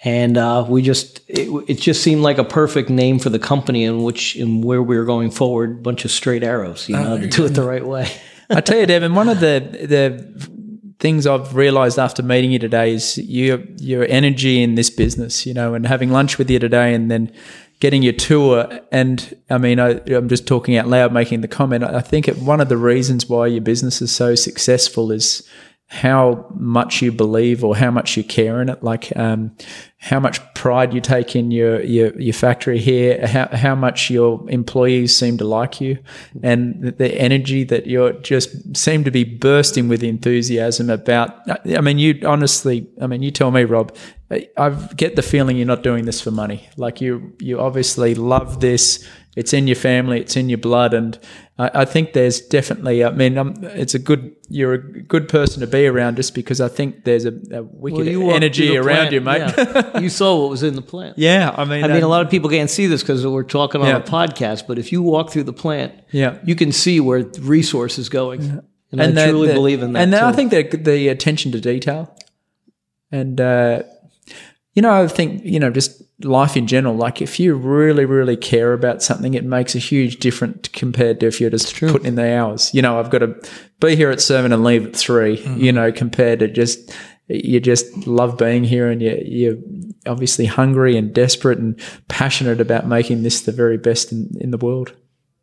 and 0.04 0.36
uh, 0.36 0.66
we 0.68 0.82
just 0.82 1.20
it, 1.28 1.48
it 1.68 1.78
just 1.78 2.02
seemed 2.02 2.22
like 2.22 2.38
a 2.38 2.44
perfect 2.44 2.90
name 2.90 3.18
for 3.18 3.30
the 3.30 3.38
company 3.38 3.84
in 3.84 4.02
which 4.02 4.36
in 4.36 4.62
where 4.62 4.82
we 4.82 4.96
were 4.96 5.04
going 5.04 5.30
forward. 5.30 5.82
Bunch 5.82 6.04
of 6.04 6.10
straight 6.10 6.42
arrows, 6.42 6.88
you 6.88 6.96
know, 6.96 7.18
to 7.18 7.28
do 7.28 7.44
it 7.44 7.50
the 7.50 7.62
right 7.62 7.86
way. 7.86 8.08
I 8.50 8.60
tell 8.60 8.78
you, 8.78 8.86
Devon, 8.86 9.14
one 9.14 9.28
of 9.28 9.40
the 9.40 9.60
the 9.86 10.52
things 10.98 11.26
I've 11.26 11.54
realised 11.54 11.98
after 11.98 12.22
meeting 12.22 12.52
you 12.52 12.58
today 12.58 12.92
is 12.92 13.18
your 13.18 13.60
your 13.78 14.04
energy 14.08 14.62
in 14.62 14.74
this 14.74 14.90
business, 14.90 15.46
you 15.46 15.54
know, 15.54 15.74
and 15.74 15.86
having 15.86 16.10
lunch 16.10 16.38
with 16.38 16.50
you 16.50 16.58
today, 16.58 16.94
and 16.94 17.10
then 17.10 17.32
getting 17.78 18.02
your 18.02 18.12
tour. 18.12 18.80
And 18.90 19.36
I 19.50 19.58
mean, 19.58 19.80
I, 19.80 20.00
I'm 20.06 20.28
just 20.28 20.46
talking 20.46 20.76
out 20.76 20.88
loud, 20.88 21.12
making 21.12 21.40
the 21.40 21.48
comment. 21.48 21.84
I 21.84 22.00
think 22.00 22.28
it, 22.28 22.38
one 22.38 22.60
of 22.60 22.68
the 22.68 22.76
reasons 22.76 23.28
why 23.28 23.46
your 23.46 23.60
business 23.60 24.02
is 24.02 24.14
so 24.14 24.34
successful 24.34 25.10
is 25.12 25.48
how 25.92 26.46
much 26.54 27.02
you 27.02 27.12
believe 27.12 27.62
or 27.62 27.76
how 27.76 27.90
much 27.90 28.16
you 28.16 28.24
care 28.24 28.62
in 28.62 28.70
it, 28.70 28.82
like 28.82 29.14
um, 29.14 29.54
how 29.98 30.18
much 30.18 30.40
pride 30.54 30.94
you 30.94 31.02
take 31.02 31.36
in 31.36 31.50
your 31.50 31.82
your, 31.82 32.18
your 32.18 32.32
factory 32.32 32.78
here, 32.78 33.26
how, 33.26 33.46
how 33.52 33.74
much 33.74 34.08
your 34.08 34.42
employees 34.48 35.14
seem 35.14 35.36
to 35.36 35.44
like 35.44 35.82
you, 35.82 35.98
and 36.42 36.82
the, 36.96 37.14
energy 37.20 37.62
that 37.64 37.86
you're 37.86 38.14
just 38.14 38.74
seem 38.74 39.04
to 39.04 39.10
be 39.10 39.22
bursting 39.22 39.86
with 39.86 40.02
enthusiasm 40.02 40.88
about. 40.88 41.36
I 41.76 41.82
mean, 41.82 41.98
you 41.98 42.20
honestly, 42.24 42.88
I 42.98 43.06
mean, 43.06 43.22
you 43.22 43.30
tell 43.30 43.50
me, 43.50 43.64
Rob. 43.64 43.94
I 44.56 44.70
get 44.96 45.14
the 45.14 45.20
feeling 45.20 45.58
you're 45.58 45.66
not 45.66 45.82
doing 45.82 46.06
this 46.06 46.22
for 46.22 46.30
money. 46.30 46.66
Like 46.78 47.02
you, 47.02 47.34
you 47.38 47.60
obviously 47.60 48.14
love 48.14 48.60
this. 48.60 49.06
It's 49.34 49.54
in 49.54 49.66
your 49.66 49.76
family. 49.76 50.20
It's 50.20 50.36
in 50.36 50.50
your 50.50 50.58
blood, 50.58 50.92
and 50.92 51.18
I, 51.58 51.70
I 51.80 51.84
think 51.86 52.12
there's 52.12 52.38
definitely. 52.38 53.02
I 53.02 53.10
mean, 53.10 53.38
um, 53.38 53.54
it's 53.62 53.94
a 53.94 53.98
good. 53.98 54.36
You're 54.50 54.74
a 54.74 54.78
good 55.02 55.26
person 55.26 55.60
to 55.60 55.66
be 55.66 55.86
around, 55.86 56.16
just 56.16 56.34
because 56.34 56.60
I 56.60 56.68
think 56.68 57.04
there's 57.04 57.24
a, 57.24 57.32
a 57.50 57.62
wicked 57.62 58.04
you 58.06 58.30
energy 58.30 58.76
around 58.76 59.08
plant, 59.08 59.12
you, 59.12 59.20
mate. 59.22 59.54
yeah. 59.56 59.98
you 59.98 60.10
saw 60.10 60.38
what 60.42 60.50
was 60.50 60.62
in 60.62 60.74
the 60.74 60.82
plant. 60.82 61.16
Yeah, 61.22 61.54
I 61.56 61.64
mean, 61.64 61.82
I 61.82 61.88
mean, 61.88 62.02
a 62.02 62.04
um, 62.04 62.10
lot 62.10 62.22
of 62.22 62.30
people 62.30 62.50
can't 62.50 62.68
see 62.68 62.86
this 62.86 63.02
because 63.02 63.26
we're 63.26 63.42
talking 63.42 63.80
on 63.80 63.86
Yeah. 63.86 63.96
a 63.96 64.02
podcast. 64.02 64.66
But 64.66 64.78
if 64.78 64.92
you 64.92 65.00
walk 65.00 65.30
through 65.30 65.44
the 65.44 65.54
plant, 65.54 65.94
Yeah. 66.10 66.36
you 66.44 66.54
can 66.54 66.70
see 66.70 67.00
where 67.00 67.22
the 67.22 67.40
resource 67.40 67.98
is 67.98 68.10
going. 68.10 68.62
And, 68.90 69.00
I 69.00 69.06
the- 69.06 69.28
truly 69.30 69.48
the- 69.48 69.54
believe 69.54 69.82
in 69.82 69.94
that. 69.94 70.02
And. 70.02 70.14
I 70.14 70.32
think 70.32 70.50
the 70.50 70.64
the 70.76 71.08
attention 71.08 71.52
to 71.52 71.60
detail, 71.60 72.14
and 73.10 73.40
uh, 73.40 73.84
you 74.74 74.82
know, 74.82 75.02
I 75.02 75.08
think 75.08 75.42
you 75.42 75.58
know, 75.58 75.70
just 75.70 76.02
life 76.24 76.56
in 76.56 76.66
general. 76.66 76.94
Like 76.94 77.20
if 77.22 77.38
you 77.40 77.54
really, 77.54 78.04
really 78.04 78.36
care 78.36 78.72
about 78.72 79.02
something, 79.02 79.34
it 79.34 79.44
makes 79.44 79.74
a 79.74 79.78
huge 79.78 80.18
difference 80.18 80.68
compared 80.68 81.20
to 81.20 81.26
if 81.26 81.40
you're 81.40 81.50
just 81.50 81.78
putting 81.78 82.06
in 82.06 82.14
the 82.14 82.34
hours. 82.36 82.72
You 82.74 82.82
know, 82.82 82.98
I've 82.98 83.10
got 83.10 83.18
to 83.18 83.40
be 83.80 83.96
here 83.96 84.10
at 84.10 84.20
seven 84.20 84.52
and 84.52 84.64
leave 84.64 84.86
at 84.86 84.96
3 84.96 85.36
Mm-hmm. 85.36 85.60
You 85.60 85.72
know, 85.72 85.92
compared 85.92 86.40
to 86.40 86.48
just 86.48 86.92
you 87.28 87.60
just 87.60 88.06
love 88.06 88.36
being 88.36 88.64
here, 88.64 88.90
and 88.90 89.00
you 89.00 89.22
you're 89.24 89.56
obviously 90.06 90.46
hungry 90.46 90.96
and 90.96 91.14
desperate 91.14 91.58
and 91.58 91.80
passionate 92.08 92.60
about 92.60 92.86
making 92.86 93.22
this 93.22 93.42
the 93.42 93.52
very 93.52 93.78
best 93.78 94.12
in, 94.12 94.30
in 94.40 94.50
the 94.50 94.58
world. 94.58 94.94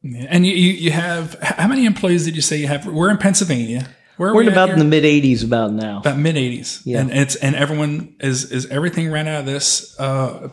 And 0.04 0.46
you, 0.46 0.54
you, 0.54 0.72
you 0.74 0.92
have 0.92 1.34
how 1.42 1.68
many 1.68 1.86
employees 1.86 2.26
did 2.26 2.36
you 2.36 2.42
say 2.42 2.58
you 2.58 2.68
have? 2.68 2.86
We're 2.86 3.10
in 3.10 3.18
Pennsylvania. 3.18 3.88
Where 4.18 4.30
are 4.30 4.36
We're 4.36 4.42
we 4.42 4.48
in 4.48 4.54
about 4.54 4.70
in 4.70 4.80
the 4.80 4.86
mid 4.86 5.06
80s 5.06 5.46
about 5.46 5.72
now. 5.72 6.00
about 6.00 6.18
mid 6.18 6.36
eighties. 6.36 6.82
Yeah. 6.84 7.00
And 7.00 7.12
it's 7.12 7.36
and 7.38 7.56
everyone 7.56 8.16
is 8.20 8.52
is 8.52 8.66
everything 8.68 9.10
ran 9.10 9.30
out 9.30 9.42
of 9.42 9.46
this 9.46 9.98
uh, 10.00 10.50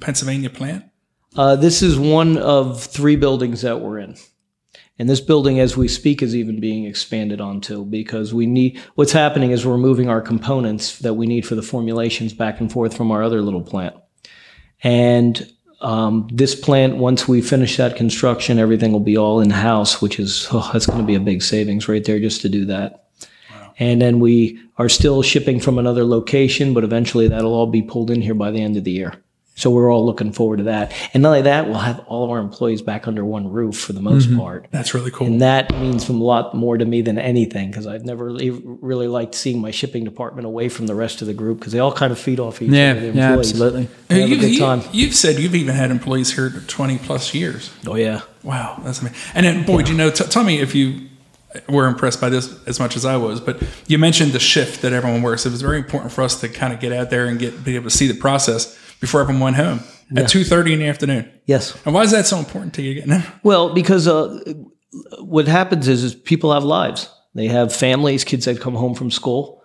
Pennsylvania 0.00 0.50
plant. 0.50 0.84
Uh, 1.36 1.56
this 1.56 1.82
is 1.82 1.98
one 1.98 2.38
of 2.38 2.82
three 2.82 3.16
buildings 3.16 3.62
that 3.62 3.80
we're 3.80 3.98
in. 3.98 4.16
And 4.98 5.08
this 5.08 5.20
building, 5.20 5.58
as 5.58 5.76
we 5.76 5.88
speak, 5.88 6.22
is 6.22 6.36
even 6.36 6.60
being 6.60 6.84
expanded 6.84 7.40
onto 7.40 7.84
because 7.84 8.32
we 8.32 8.46
need 8.46 8.80
what's 8.94 9.10
happening 9.10 9.50
is 9.50 9.66
we're 9.66 9.76
moving 9.76 10.08
our 10.08 10.20
components 10.20 11.00
that 11.00 11.14
we 11.14 11.26
need 11.26 11.44
for 11.44 11.56
the 11.56 11.62
formulations 11.62 12.32
back 12.32 12.60
and 12.60 12.70
forth 12.70 12.96
from 12.96 13.10
our 13.10 13.22
other 13.22 13.42
little 13.42 13.62
plant. 13.62 13.96
And 14.84 15.50
um, 15.80 16.28
this 16.32 16.54
plant, 16.54 16.96
once 16.96 17.26
we 17.26 17.42
finish 17.42 17.76
that 17.76 17.96
construction, 17.96 18.60
everything 18.60 18.92
will 18.92 19.00
be 19.00 19.16
all 19.16 19.40
in 19.40 19.50
house, 19.50 20.00
which 20.00 20.20
is 20.20 20.46
oh, 20.52 20.70
that's 20.72 20.86
going 20.86 21.00
to 21.00 21.04
be 21.04 21.16
a 21.16 21.20
big 21.20 21.42
savings 21.42 21.88
right 21.88 22.04
there 22.04 22.20
just 22.20 22.42
to 22.42 22.48
do 22.48 22.64
that. 22.66 23.08
And 23.80 24.00
then 24.00 24.20
we 24.20 24.60
are 24.78 24.88
still 24.88 25.22
shipping 25.22 25.58
from 25.58 25.78
another 25.78 26.04
location, 26.04 26.72
but 26.72 26.84
eventually 26.84 27.26
that'll 27.26 27.52
all 27.52 27.66
be 27.66 27.82
pulled 27.82 28.12
in 28.12 28.22
here 28.22 28.34
by 28.34 28.52
the 28.52 28.62
end 28.62 28.76
of 28.76 28.84
the 28.84 28.92
year. 28.92 29.23
So 29.56 29.70
we're 29.70 29.92
all 29.92 30.04
looking 30.04 30.32
forward 30.32 30.56
to 30.56 30.64
that. 30.64 30.92
And 31.14 31.22
not 31.22 31.28
only 31.30 31.42
that, 31.42 31.66
we'll 31.66 31.78
have 31.78 32.00
all 32.00 32.24
of 32.24 32.30
our 32.30 32.38
employees 32.38 32.82
back 32.82 33.06
under 33.06 33.24
one 33.24 33.48
roof 33.48 33.78
for 33.78 33.92
the 33.92 34.02
most 34.02 34.28
mm-hmm. 34.28 34.40
part. 34.40 34.66
That's 34.72 34.94
really 34.94 35.12
cool. 35.12 35.28
And 35.28 35.40
that 35.42 35.72
means 35.78 36.08
a 36.08 36.12
lot 36.12 36.54
more 36.54 36.76
to 36.76 36.84
me 36.84 37.02
than 37.02 37.18
anything 37.18 37.70
because 37.70 37.86
I've 37.86 38.04
never 38.04 38.24
really, 38.24 38.50
really 38.50 39.06
liked 39.06 39.34
seeing 39.36 39.60
my 39.60 39.70
shipping 39.70 40.02
department 40.02 40.46
away 40.46 40.68
from 40.68 40.88
the 40.88 40.94
rest 40.96 41.20
of 41.20 41.28
the 41.28 41.34
group 41.34 41.60
because 41.60 41.72
they 41.72 41.78
all 41.78 41.92
kind 41.92 42.10
of 42.10 42.18
feed 42.18 42.40
off 42.40 42.60
each 42.60 42.70
Yeah, 42.70 42.90
other. 42.90 43.00
the 43.00 43.06
yeah, 43.06 43.28
employees. 43.28 43.50
absolutely. 43.50 43.88
They 44.08 44.20
have 44.22 44.32
a 44.32 44.36
good 44.36 44.58
time. 44.58 44.82
you've 44.92 45.14
said 45.14 45.38
you've 45.38 45.54
even 45.54 45.74
had 45.74 45.92
employees 45.92 46.34
here 46.34 46.50
twenty 46.66 46.98
plus 46.98 47.32
years. 47.32 47.70
Oh, 47.86 47.94
yeah. 47.94 48.22
Wow, 48.42 48.80
that's 48.82 49.00
amazing. 49.00 49.18
And 49.34 49.46
then, 49.46 49.64
Boyd, 49.64 49.88
you 49.88 49.94
know, 49.94 50.10
t- 50.10 50.24
tell 50.24 50.44
me 50.44 50.60
if 50.60 50.74
you 50.74 51.08
were 51.68 51.86
impressed 51.86 52.20
by 52.20 52.28
this 52.28 52.58
as 52.66 52.80
much 52.80 52.96
as 52.96 53.04
I 53.04 53.16
was. 53.16 53.40
But 53.40 53.62
you 53.86 53.98
mentioned 53.98 54.32
the 54.32 54.40
shift 54.40 54.82
that 54.82 54.92
everyone 54.92 55.22
works. 55.22 55.46
It 55.46 55.50
was 55.50 55.62
very 55.62 55.78
important 55.78 56.12
for 56.12 56.22
us 56.22 56.40
to 56.40 56.48
kind 56.48 56.72
of 56.72 56.80
get 56.80 56.92
out 56.92 57.10
there 57.10 57.26
and 57.26 57.38
get 57.38 57.64
be 57.64 57.76
able 57.76 57.90
to 57.90 57.96
see 57.96 58.08
the 58.08 58.18
process 58.18 58.78
before 59.04 59.20
everyone 59.20 59.42
went 59.42 59.56
home 59.56 59.80
at 60.16 60.28
two 60.28 60.44
thirty 60.44 60.72
in 60.72 60.78
the 60.80 60.86
afternoon. 60.86 61.30
Yes. 61.46 61.76
And 61.84 61.94
why 61.94 62.02
is 62.02 62.10
that 62.10 62.26
so 62.26 62.38
important 62.38 62.74
to 62.74 62.82
you? 62.82 62.94
Getting 62.94 63.12
in? 63.12 63.22
Well, 63.42 63.74
because 63.74 64.06
uh, 64.08 64.42
what 65.20 65.46
happens 65.46 65.88
is, 65.88 66.02
is 66.04 66.14
people 66.14 66.52
have 66.52 66.64
lives. 66.64 67.08
They 67.34 67.48
have 67.48 67.74
families, 67.74 68.24
kids 68.24 68.44
that 68.44 68.60
come 68.60 68.74
home 68.74 68.94
from 68.94 69.10
school, 69.10 69.62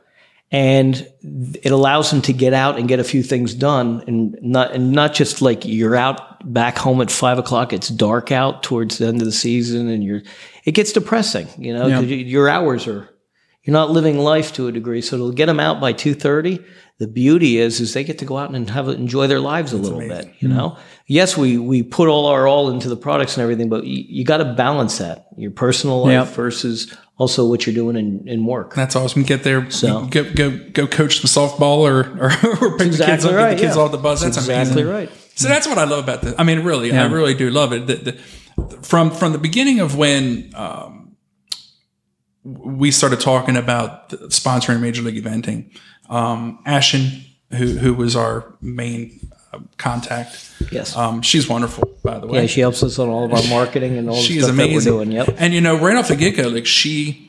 and 0.51 1.07
it 1.63 1.71
allows 1.71 2.09
them 2.09 2.21
to 2.23 2.33
get 2.33 2.53
out 2.53 2.79
and 2.79 2.87
get 2.87 2.99
a 2.99 3.03
few 3.03 3.21
things 3.21 3.53
done, 3.53 4.03
and 4.07 4.37
not 4.41 4.73
and 4.73 4.91
not 4.91 5.13
just 5.13 5.41
like 5.41 5.65
you're 5.65 5.95
out 5.95 6.19
back 6.51 6.77
home 6.77 6.99
at 7.01 7.11
five 7.11 7.37
o'clock. 7.37 7.71
It's 7.73 7.89
dark 7.89 8.31
out 8.31 8.63
towards 8.63 8.97
the 8.97 9.05
end 9.07 9.21
of 9.21 9.25
the 9.25 9.31
season, 9.31 9.87
and 9.89 10.03
you're 10.03 10.23
it 10.65 10.71
gets 10.71 10.91
depressing, 10.93 11.47
you 11.57 11.73
know, 11.73 11.87
you- 11.99 12.15
your 12.17 12.49
hours 12.49 12.87
are 12.87 13.07
you're 13.63 13.73
not 13.73 13.91
living 13.91 14.17
life 14.19 14.53
to 14.53 14.67
a 14.67 14.71
degree. 14.71 15.01
So 15.01 15.17
to 15.29 15.33
get 15.35 15.45
them 15.47 15.59
out 15.59 15.79
by 15.81 15.93
two 15.93 16.13
thirty, 16.13 16.59
the 16.97 17.07
beauty 17.07 17.57
is 17.57 17.79
is 17.79 17.93
they 17.93 18.03
get 18.03 18.17
to 18.19 18.25
go 18.25 18.37
out 18.37 18.53
and 18.53 18.69
have 18.69 18.87
enjoy 18.87 19.27
their 19.27 19.39
lives 19.39 19.73
a 19.73 19.77
little 19.77 19.99
bit. 19.99 20.33
You 20.39 20.47
know, 20.47 20.77
yes, 21.07 21.37
we 21.37 21.57
we 21.57 21.83
put 21.83 22.07
all 22.07 22.25
our 22.27 22.47
all 22.47 22.69
into 22.69 22.89
the 22.89 22.97
products 22.97 23.37
and 23.37 23.43
everything, 23.43 23.69
but 23.69 23.83
you, 23.85 24.03
you 24.07 24.23
got 24.25 24.37
to 24.37 24.53
balance 24.53 24.97
that 24.99 25.27
your 25.37 25.51
personal 25.51 26.01
life 26.03 26.11
Yeah. 26.11 26.23
versus 26.25 26.95
also 27.17 27.45
what 27.47 27.65
you're 27.65 27.75
doing 27.75 27.97
in, 27.97 28.25
in 28.27 28.45
work. 28.45 28.73
That's 28.75 28.95
awesome. 28.95 29.23
Get 29.23 29.43
there, 29.43 29.69
So- 29.71 30.05
go 30.05 30.23
go 30.33 30.57
go 30.71 30.87
coach 30.87 31.19
some 31.19 31.27
softball 31.49 31.79
or 31.79 31.99
or, 32.17 32.31
or 32.61 32.77
pick 32.77 32.91
the 32.91 32.97
kids 32.97 32.99
exactly 32.99 33.29
up, 33.31 33.35
right, 33.35 33.49
get 33.51 33.57
the 33.57 33.63
kids 33.63 33.75
yeah. 33.75 33.81
off 33.81 33.91
the 33.91 33.97
bus. 33.97 34.21
That's 34.21 34.37
exactly 34.37 34.81
amazing. 34.83 34.93
right. 34.93 35.09
So 35.35 35.47
that's 35.47 35.67
what 35.67 35.77
I 35.77 35.85
love 35.85 36.03
about 36.03 36.21
this. 36.21 36.33
I 36.37 36.43
mean, 36.43 36.63
really, 36.65 36.91
I 36.91 37.05
really 37.07 37.33
do 37.33 37.49
love 37.49 37.71
it. 37.71 37.87
The, 37.87 37.95
the, 37.95 38.77
from 38.83 39.09
from 39.11 39.31
the 39.31 39.37
beginning 39.37 39.79
of 39.79 39.95
when 39.95 40.51
um, 40.53 40.98
we 42.43 42.91
started 42.91 43.19
talking 43.19 43.57
about 43.57 44.09
sponsoring 44.29 44.79
Major 44.81 45.01
League 45.01 45.21
Eventing, 45.23 45.71
um, 46.09 46.59
Ashen, 46.65 47.23
who 47.51 47.77
who 47.77 47.93
was 47.93 48.15
our 48.15 48.53
main 48.61 49.29
uh, 49.53 49.59
contact, 49.77 50.51
Yes. 50.71 50.95
um, 50.95 51.21
she's 51.21 51.49
wonderful, 51.49 51.97
by 52.03 52.19
the 52.19 52.27
way 52.27 52.41
yeah, 52.41 52.47
she 52.47 52.61
helps 52.61 52.83
us 52.83 52.99
on 52.99 53.09
all 53.09 53.25
of 53.25 53.33
our 53.33 53.43
marketing 53.49 53.97
and 53.97 54.07
all 54.09 54.15
the 54.15 54.21
she 54.21 54.39
stuff 54.39 54.51
amazing. 54.51 54.91
that 54.91 54.97
we're 54.97 55.05
doing. 55.05 55.11
Yep. 55.11 55.35
And 55.39 55.53
you 55.53 55.61
know, 55.61 55.77
right 55.77 55.95
off 55.97 56.07
the 56.07 56.15
get 56.15 56.37
go, 56.37 56.47
like 56.47 56.65
she 56.67 57.25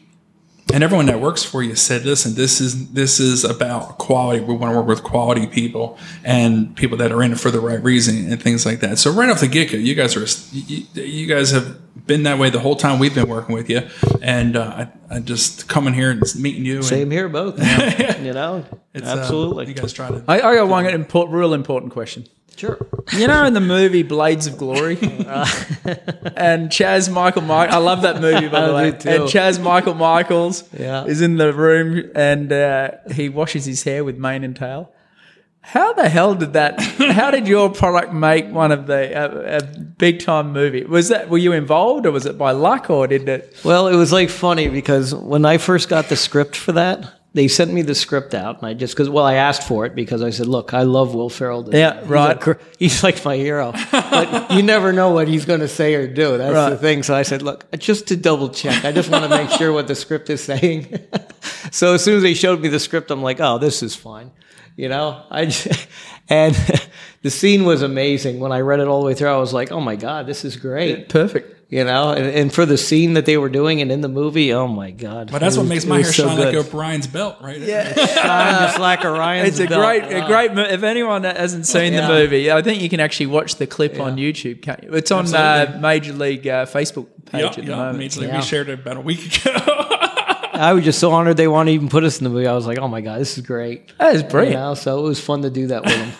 and 0.72 0.84
everyone 0.84 1.06
that 1.06 1.20
works 1.20 1.42
for 1.42 1.62
you 1.64 1.74
said, 1.74 2.04
"Listen, 2.04 2.34
this 2.34 2.60
is 2.60 2.92
this 2.92 3.18
is 3.18 3.42
about 3.42 3.98
quality. 3.98 4.40
We 4.44 4.54
want 4.54 4.72
to 4.72 4.78
work 4.78 4.86
with 4.86 5.02
quality 5.02 5.46
people 5.48 5.98
and 6.22 6.76
people 6.76 6.96
that 6.98 7.10
are 7.10 7.22
in 7.24 7.32
it 7.32 7.40
for 7.40 7.50
the 7.50 7.58
right 7.58 7.82
reason 7.82 8.30
and 8.30 8.40
things 8.40 8.64
like 8.64 8.78
that." 8.80 8.98
So 8.98 9.10
right 9.10 9.28
off 9.28 9.40
the 9.40 9.48
get 9.48 9.72
go, 9.72 9.78
you 9.78 9.94
guys 9.96 10.14
are 10.16 10.26
you, 10.54 10.84
you 10.94 11.26
guys 11.26 11.50
have 11.50 11.76
been 12.10 12.24
that 12.24 12.38
way 12.40 12.50
the 12.50 12.58
whole 12.58 12.74
time 12.74 12.98
we've 12.98 13.14
been 13.14 13.28
working 13.28 13.54
with 13.54 13.70
you, 13.70 13.82
and 14.20 14.56
uh, 14.56 14.86
I, 15.10 15.16
I 15.16 15.20
just 15.20 15.68
coming 15.68 15.94
here 15.94 16.10
and 16.10 16.20
meeting 16.34 16.64
you. 16.64 16.76
And 16.78 16.84
Same 16.84 17.10
here, 17.10 17.28
both. 17.28 17.56
you 18.20 18.32
know, 18.32 18.66
it's, 18.92 19.06
uh, 19.06 19.16
absolutely. 19.16 19.68
you 19.68 19.74
guys 19.74 19.92
try 19.92 20.08
to. 20.08 20.24
I, 20.26 20.40
I 20.40 20.54
got 20.56 20.68
one 20.68 20.86
import, 20.86 21.30
real 21.30 21.54
important 21.54 21.92
question. 21.92 22.26
sure. 22.56 22.84
You 23.16 23.28
know, 23.28 23.44
in 23.44 23.54
the 23.54 23.60
movie 23.60 24.02
Blades 24.02 24.48
of 24.48 24.58
Glory, 24.58 24.98
and 25.00 26.68
Chaz 26.68 27.10
Michael 27.10 27.42
Mike, 27.42 27.70
I 27.70 27.78
love 27.78 28.02
that 28.02 28.20
movie 28.20 28.48
by 28.48 28.66
the 28.66 28.74
way. 28.74 28.88
And 28.88 29.24
Chaz 29.30 29.62
Michael 29.62 29.94
Michaels 29.94 30.64
Yeah. 30.76 31.04
is 31.04 31.20
in 31.20 31.36
the 31.36 31.52
room 31.52 32.10
and 32.16 32.52
uh, 32.52 32.90
he 33.12 33.28
washes 33.28 33.66
his 33.66 33.84
hair 33.84 34.02
with 34.04 34.18
mane 34.18 34.42
and 34.44 34.56
tail. 34.56 34.92
How 35.62 35.92
the 35.92 36.08
hell 36.08 36.34
did 36.34 36.54
that? 36.54 36.80
How 36.80 37.30
did 37.30 37.46
your 37.46 37.70
product 37.70 38.12
make 38.12 38.46
one 38.46 38.72
of 38.72 38.86
the 38.86 39.14
uh, 39.14 39.58
a 39.58 39.66
big 39.66 40.20
time 40.20 40.52
movie? 40.52 40.84
Was 40.84 41.08
that 41.08 41.28
were 41.28 41.38
you 41.38 41.52
involved 41.52 42.06
or 42.06 42.10
was 42.10 42.26
it 42.26 42.38
by 42.38 42.52
luck 42.52 42.88
or 42.90 43.06
did 43.06 43.28
it? 43.28 43.56
Well, 43.64 43.86
it 43.88 43.96
was 43.96 44.12
like 44.12 44.30
funny 44.30 44.68
because 44.68 45.14
when 45.14 45.44
I 45.44 45.58
first 45.58 45.88
got 45.88 46.08
the 46.08 46.16
script 46.16 46.56
for 46.56 46.72
that, 46.72 47.12
they 47.32 47.46
sent 47.46 47.72
me 47.72 47.82
the 47.82 47.94
script 47.94 48.34
out, 48.34 48.58
and 48.58 48.66
I 48.66 48.74
just 48.74 48.94
because 48.94 49.08
well, 49.08 49.24
I 49.24 49.34
asked 49.34 49.62
for 49.62 49.86
it 49.86 49.94
because 49.94 50.22
I 50.22 50.30
said, 50.30 50.48
"Look, 50.48 50.74
I 50.74 50.82
love 50.82 51.14
Will 51.14 51.28
Ferrell. 51.28 51.68
Yeah, 51.72 52.00
He's 52.00 52.08
right. 52.08 52.46
like, 52.46 52.60
he's 52.78 53.02
like 53.04 53.24
my 53.24 53.36
hero, 53.36 53.72
but 53.92 54.50
you 54.50 54.62
never 54.62 54.92
know 54.92 55.10
what 55.12 55.28
he's 55.28 55.44
going 55.44 55.60
to 55.60 55.68
say 55.68 55.94
or 55.94 56.08
do. 56.08 56.38
That's 56.38 56.70
the 56.70 56.78
thing. 56.78 57.04
So 57.04 57.14
I 57.14 57.22
said, 57.22 57.42
"Look, 57.42 57.70
just 57.78 58.08
to 58.08 58.16
double 58.16 58.48
check, 58.48 58.84
I 58.84 58.90
just 58.90 59.10
want 59.10 59.22
to 59.24 59.30
make 59.30 59.50
sure 59.50 59.72
what 59.72 59.86
the 59.86 59.94
script 59.94 60.28
is 60.30 60.42
saying." 60.42 60.98
so 61.70 61.94
as 61.94 62.02
soon 62.02 62.16
as 62.16 62.22
they 62.22 62.34
showed 62.34 62.60
me 62.60 62.68
the 62.68 62.80
script, 62.80 63.12
I'm 63.12 63.22
like, 63.22 63.38
"Oh, 63.38 63.58
this 63.58 63.82
is 63.84 63.94
fine." 63.94 64.32
You 64.80 64.88
know, 64.88 65.22
I 65.30 65.46
j- 65.46 65.70
and 66.28 66.54
the 67.22 67.30
scene 67.30 67.64
was 67.64 67.82
amazing. 67.82 68.40
When 68.40 68.52
I 68.52 68.60
read 68.60 68.80
it 68.80 68.88
all 68.88 69.00
the 69.00 69.06
way 69.06 69.14
through, 69.14 69.28
I 69.28 69.36
was 69.36 69.52
like, 69.52 69.70
"Oh 69.72 69.80
my 69.80 69.96
god, 69.96 70.26
this 70.26 70.44
is 70.44 70.56
great." 70.56 71.08
Perfect. 71.08 71.56
you 71.72 71.84
know, 71.84 72.10
and, 72.12 72.26
and 72.26 72.52
for 72.52 72.66
the 72.66 72.76
scene 72.76 73.12
that 73.14 73.26
they 73.26 73.36
were 73.36 73.48
doing 73.50 73.80
and 73.80 73.92
in 73.92 74.00
the 74.00 74.08
movie, 74.08 74.52
oh 74.52 74.66
my 74.66 74.90
god! 74.90 75.30
But 75.30 75.40
that's 75.40 75.56
It 75.56 75.60
what 75.60 75.68
makes 75.68 75.84
my 75.86 75.96
hair 76.02 76.04
so 76.12 76.26
shine 76.26 76.36
good. 76.36 76.54
like 76.54 76.74
Orion's 76.74 77.06
belt, 77.06 77.36
right? 77.42 77.60
Yeah. 77.60 77.92
Shine 77.94 78.54
just 78.66 78.78
like 78.80 79.04
Orion's 79.04 79.48
It's 79.48 79.60
a 79.60 79.66
belt. 79.68 79.84
great, 79.84 80.02
a 80.22 80.26
great. 80.26 80.54
mo- 80.54 80.62
If 80.62 80.82
anyone 80.82 81.22
that 81.22 81.36
hasn't 81.36 81.66
seen 81.66 81.92
Yeah. 81.92 82.08
the 82.08 82.14
movie, 82.14 82.50
I 82.50 82.62
think 82.62 82.80
you 82.82 82.88
can 82.88 83.00
actually 83.00 83.26
watch 83.26 83.56
the 83.56 83.66
clip 83.66 84.00
on 84.00 84.16
YouTube. 84.16 84.62
Can't 84.62 84.82
you? 84.82 84.94
It's 84.94 85.10
on 85.12 85.32
uh, 85.34 85.78
Major 85.80 86.12
League 86.14 86.48
uh, 86.48 86.64
Facebook 86.66 87.06
page 87.26 87.42
Yep, 87.42 87.50
at 87.50 87.54
the 87.56 87.62
yep. 87.62 87.76
moment. 87.76 87.98
Major 87.98 88.20
League, 88.20 88.30
Yeah. 88.30 88.36
We 88.38 88.42
shared 88.42 88.68
it 88.70 88.80
about 88.80 88.96
a 88.96 89.00
week 89.02 89.46
ago. 89.46 89.89
I 90.52 90.72
was 90.72 90.84
just 90.84 90.98
so 90.98 91.12
honored 91.12 91.36
they 91.36 91.48
want 91.48 91.68
to 91.68 91.72
even 91.72 91.88
put 91.88 92.04
us 92.04 92.18
in 92.18 92.24
the 92.24 92.30
movie. 92.30 92.46
I 92.46 92.54
was 92.54 92.66
like, 92.66 92.78
oh 92.78 92.88
my 92.88 93.00
god, 93.00 93.20
this 93.20 93.36
is 93.38 93.46
great. 93.46 93.96
That 93.98 94.14
is 94.14 94.22
You 94.22 94.28
brilliant. 94.28 94.56
know, 94.56 94.74
so 94.74 94.98
it 94.98 95.02
was 95.02 95.20
fun 95.20 95.42
to 95.42 95.50
do 95.50 95.68
that 95.68 95.84
with 95.84 95.94
them. 95.94 96.12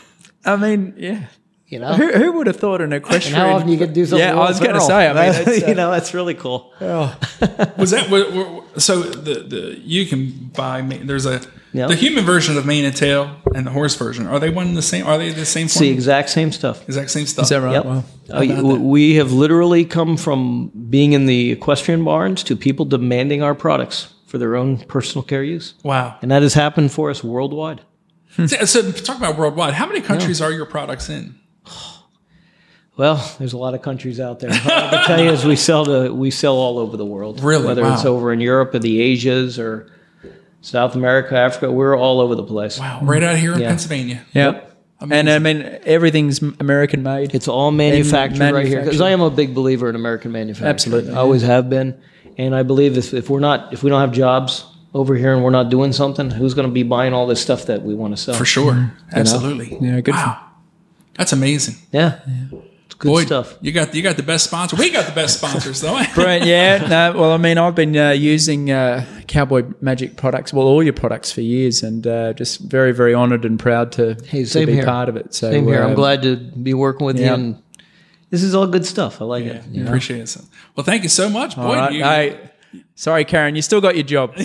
I 0.44 0.56
mean, 0.56 0.94
yeah. 0.96 1.26
You 1.66 1.78
know, 1.78 1.92
Who, 1.94 2.10
who 2.12 2.32
would 2.32 2.48
have 2.48 2.56
thought 2.56 2.80
an 2.80 2.92
and 2.92 2.94
equestrian? 2.94 3.38
how 3.38 3.50
often 3.54 3.68
you 3.68 3.76
get 3.76 3.86
to 3.88 3.92
do 3.92 4.04
something? 4.04 4.18
Yeah, 4.26 4.32
with 4.34 4.40
I 4.42 4.48
was 4.48 4.58
going 4.58 4.74
to 4.74 4.80
say. 4.80 5.08
I 5.08 5.12
mean, 5.12 5.40
it's, 5.46 5.62
uh, 5.64 5.66
you 5.68 5.74
know, 5.76 5.92
that's 5.92 6.12
really 6.14 6.34
cool. 6.34 6.72
Was 6.80 7.90
that 7.92 8.08
what, 8.10 8.32
what- 8.32 8.80
so? 8.82 9.02
The 9.02 9.34
the 9.40 9.78
you 9.84 10.04
can 10.06 10.50
buy 10.54 10.82
ma- 10.82 10.96
there's 11.04 11.26
a 11.26 11.40
Yeah. 11.72 11.86
the 11.86 11.94
human 11.94 12.24
version 12.24 12.56
of 12.58 12.66
mane 12.66 12.84
and 12.84 12.96
tail 12.96 13.36
and 13.54 13.64
the 13.66 13.70
horse 13.70 13.94
version. 13.94 14.26
Are 14.26 14.40
they 14.40 14.50
one 14.50 14.66
and 14.68 14.76
the 14.76 14.82
same? 14.82 15.06
Are 15.06 15.16
they 15.16 15.30
the 15.30 15.46
same? 15.46 15.66
It's 15.66 15.74
Form? 15.74 15.86
the 15.86 15.92
exact 15.92 16.30
same 16.30 16.50
stuff. 16.50 16.82
exact 16.88 17.10
same 17.10 17.26
stuff. 17.26 17.44
is 17.44 17.48
that 17.50 17.60
right? 17.62 17.72
Yep. 17.74 17.84
Wow. 17.84 18.04
Uh, 18.32 18.78
we 18.78 19.14
have 19.14 19.32
literally 19.32 19.84
come 19.84 20.16
from 20.16 20.72
being 20.90 21.12
in 21.12 21.26
the 21.26 21.52
equestrian 21.52 22.02
barns 22.04 22.42
to 22.44 22.56
people 22.56 22.84
demanding 22.84 23.42
our 23.44 23.54
products 23.54 24.12
for 24.30 24.38
their 24.38 24.54
own 24.54 24.78
personal 24.78 25.24
care 25.24 25.42
use. 25.42 25.74
Wow. 25.82 26.16
And 26.22 26.30
that 26.30 26.42
has 26.42 26.54
happened 26.54 26.92
for 26.92 27.10
us 27.10 27.24
worldwide. 27.24 27.80
Hmm. 28.36 28.46
So, 28.46 28.64
so 28.64 28.92
talk 28.92 29.18
about 29.18 29.36
worldwide. 29.36 29.74
How 29.74 29.86
many 29.86 30.00
countries 30.00 30.40
are 30.40 30.52
your 30.52 30.66
products 30.66 31.08
in? 31.10 31.34
Well, 32.96 33.34
there's 33.38 33.54
a 33.54 33.56
lot 33.56 33.72
of 33.72 33.80
countries 33.80 34.20
out 34.20 34.40
there. 34.40 34.50
I 34.50 34.58
can 34.58 35.04
tell 35.06 35.20
you 35.22 35.30
is 35.30 35.42
we 35.42 35.56
sell 35.56 35.86
to 35.86 36.12
we 36.12 36.30
sell 36.30 36.56
all 36.56 36.78
over 36.78 36.98
the 36.98 37.06
world. 37.06 37.40
Really? 37.42 37.64
whether 37.64 37.82
it's 37.86 38.04
over 38.04 38.30
in 38.30 38.40
Europe 38.40 38.74
or 38.74 38.78
the 38.78 39.00
Asias 39.00 39.58
or 39.58 39.90
South 40.60 40.94
America, 40.96 41.34
Africa, 41.34 41.72
we're 41.72 41.96
all 41.96 42.20
over 42.20 42.34
the 42.34 42.42
place. 42.42 42.78
Wow, 42.78 43.00
right 43.02 43.22
out 43.22 43.38
here 43.38 43.54
in 43.54 43.60
Yeah. 43.60 43.68
Pennsylvania. 43.68 44.26
Yep. 44.34 44.76
And 45.10 45.30
I 45.30 45.38
mean, 45.38 45.62
everything's 45.84 46.42
American 46.42 47.02
made. 47.02 47.34
It's 47.34 47.48
all 47.48 47.70
manufactured 47.70 48.52
right 48.52 48.66
here 48.66 48.82
because. 48.82 49.00
I 49.00 49.10
am 49.10 49.22
a 49.22 49.30
big 49.30 49.54
believer 49.54 49.88
in 49.88 49.94
American 49.94 50.32
manufacturing. 50.32 50.68
Absolutely, 50.68 51.14
I 51.14 51.18
always 51.20 51.40
have 51.40 51.70
been, 51.70 51.98
and 52.40 52.54
I 52.54 52.62
believe 52.62 52.96
if, 52.96 53.12
if 53.14 53.30
we're 53.30 53.40
not 53.40 53.72
if 53.72 53.82
we 53.82 53.90
don't 53.90 54.00
have 54.00 54.12
jobs, 54.12 54.64
over 54.94 55.14
here 55.14 55.32
and 55.34 55.44
we're 55.44 55.50
not 55.50 55.70
doing 55.70 55.92
something, 55.92 56.30
who's 56.30 56.54
going 56.54 56.66
to 56.66 56.72
be 56.72 56.82
buying 56.82 57.12
all 57.12 57.26
this 57.26 57.40
stuff 57.40 57.66
that 57.66 57.82
we 57.82 57.94
want 57.94 58.16
to 58.16 58.22
sell? 58.22 58.34
For 58.34 58.44
sure. 58.44 58.92
Absolutely. 59.12 59.78
Yeah, 59.80 60.00
good. 60.00 60.14
Wow. 60.14 60.46
That's 61.14 61.32
amazing. 61.32 61.76
Yeah. 61.92 62.20
It's 62.86 62.94
good 62.94 63.08
Boyd, 63.08 63.26
stuff. 63.26 63.56
You 63.60 63.70
got 63.72 63.94
you 63.94 64.02
got 64.02 64.16
the 64.16 64.24
best 64.24 64.46
sponsor. 64.46 64.76
We 64.76 64.90
got 64.90 65.06
the 65.06 65.12
best 65.12 65.38
sponsors 65.38 65.80
though. 65.80 66.02
Right, 66.16 66.44
yeah. 66.44 66.78
No, 66.88 67.20
well, 67.20 67.32
I 67.32 67.36
mean, 67.36 67.56
I've 67.56 67.74
been 67.74 67.96
uh, 67.96 68.10
using 68.10 68.70
uh, 68.70 69.06
Cowboy 69.28 69.64
Magic 69.80 70.16
products, 70.16 70.52
well, 70.52 70.66
all 70.66 70.82
your 70.82 70.92
products 70.92 71.30
for 71.30 71.40
years, 71.40 71.82
and 71.82 72.06
uh, 72.06 72.32
just 72.32 72.60
very, 72.60 72.92
very 72.92 73.14
honoured 73.14 73.44
and 73.44 73.60
proud 73.60 73.92
to, 73.92 74.16
Hey, 74.26 74.44
to 74.44 74.66
be 74.66 74.72
here. 74.72 74.84
part 74.84 75.08
of 75.08 75.16
it. 75.16 75.34
So, 75.34 75.50
Same 75.52 75.68
here. 75.68 75.82
I'm 75.82 75.90
um, 75.90 75.94
glad 75.94 76.22
to 76.22 76.36
be 76.36 76.74
working 76.74 77.06
with 77.06 77.18
yeah. 77.18 77.28
you. 77.28 77.34
And 77.34 77.62
this 78.30 78.42
is 78.42 78.54
all 78.54 78.66
good 78.66 78.86
stuff. 78.86 79.20
I 79.20 79.24
like 79.24 79.44
it. 79.44 79.62
Yeah, 79.70 79.84
appreciate 79.84 80.20
it. 80.20 80.28
So- 80.28 80.44
Well, 80.76 80.84
thank 80.84 81.02
you 81.02 81.08
so 81.08 81.28
much, 81.28 81.56
boy. 81.56 81.62
all 81.62 81.74
right, 81.74 81.92
You- 81.92 82.04
hey, 82.04 82.38
sorry, 82.94 83.24
Karen, 83.24 83.54
you 83.56 83.62
still 83.62 83.80
got 83.80 83.94
your 83.96 84.04
job. 84.04 84.34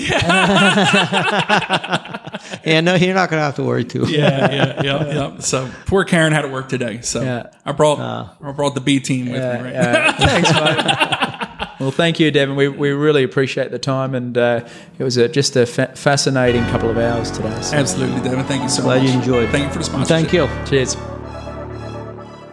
Yeah, 2.64 2.82
no, 2.82 2.96
you're 2.96 3.14
not 3.16 3.30
going 3.30 3.40
to 3.40 3.44
have 3.46 3.56
to 3.56 3.64
worry 3.64 3.84
too. 3.86 4.06
yeah, 4.08 4.52
yeah, 4.52 4.82
yeah, 4.84 5.14
yeah. 5.14 5.40
So 5.40 5.70
poor 5.86 6.04
Karen 6.04 6.34
had 6.34 6.42
to 6.44 6.48
work 6.48 6.68
today. 6.70 7.02
So 7.02 7.22
Yeah. 7.22 7.48
I 7.66 7.72
brought 7.72 8.00
I 8.00 8.52
brought 8.52 8.74
the 8.76 8.82
B 8.82 9.00
team 9.00 9.32
with 9.32 9.42
me. 9.42 9.62
Right? 9.62 9.76
Uh, 9.76 10.14
thanks, 10.18 10.52
mate. 10.54 11.70
Well, 11.80 11.92
thank 11.92 12.20
you, 12.20 12.32
Devon. 12.32 12.56
We, 12.56 12.68
we 12.68 12.90
really 12.92 13.24
appreciate 13.24 13.70
the 13.72 13.80
time, 13.80 14.16
and 14.16 14.38
uh, 14.38 14.68
it 14.98 15.04
was 15.04 15.18
a, 15.18 15.28
just 15.28 15.56
a 15.56 15.66
fa- 15.66 15.92
fascinating 15.96 16.64
couple 16.66 16.90
of 16.90 16.98
hours 16.98 17.30
today. 17.32 17.62
So, 17.62 17.76
Absolutely, 17.78 18.22
Devon. 18.22 18.46
Thank 18.46 18.64
you 18.64 18.70
so 18.70 18.82
Glad 18.84 19.02
much. 19.04 19.12
you 19.12 19.20
enjoyed. 19.20 19.50
Thank 19.50 19.66
you 19.66 19.72
for 19.72 19.80
the 19.80 19.86
sponsorship. 19.86 20.30
Thank 20.30 20.34
you. 20.34 20.48
cheers. 20.70 20.96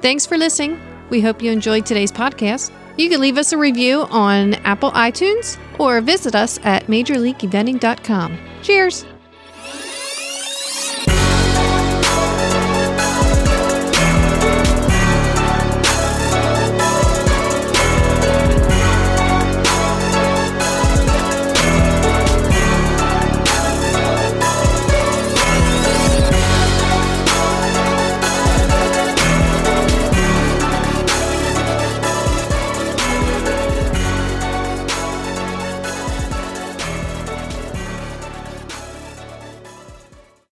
Thanks 0.03 0.27
for 0.27 0.37
listening. 0.37 0.79
We 1.12 1.20
hope 1.20 1.42
you 1.42 1.53
enjoyed 1.53 1.85
today's 1.85 2.11
podcast. 2.11 2.72
You 2.96 3.11
can 3.11 3.20
leave 3.20 3.37
us 3.37 3.53
a 3.53 3.59
review 3.59 4.05
on 4.05 4.55
Apple 4.64 4.90
iTunes 4.92 5.59
or 5.79 6.01
visit 6.01 6.35
us 6.35 6.59
at 6.64 6.87
majorleagueeventing.com. 6.87 8.38
Cheers. 8.62 9.05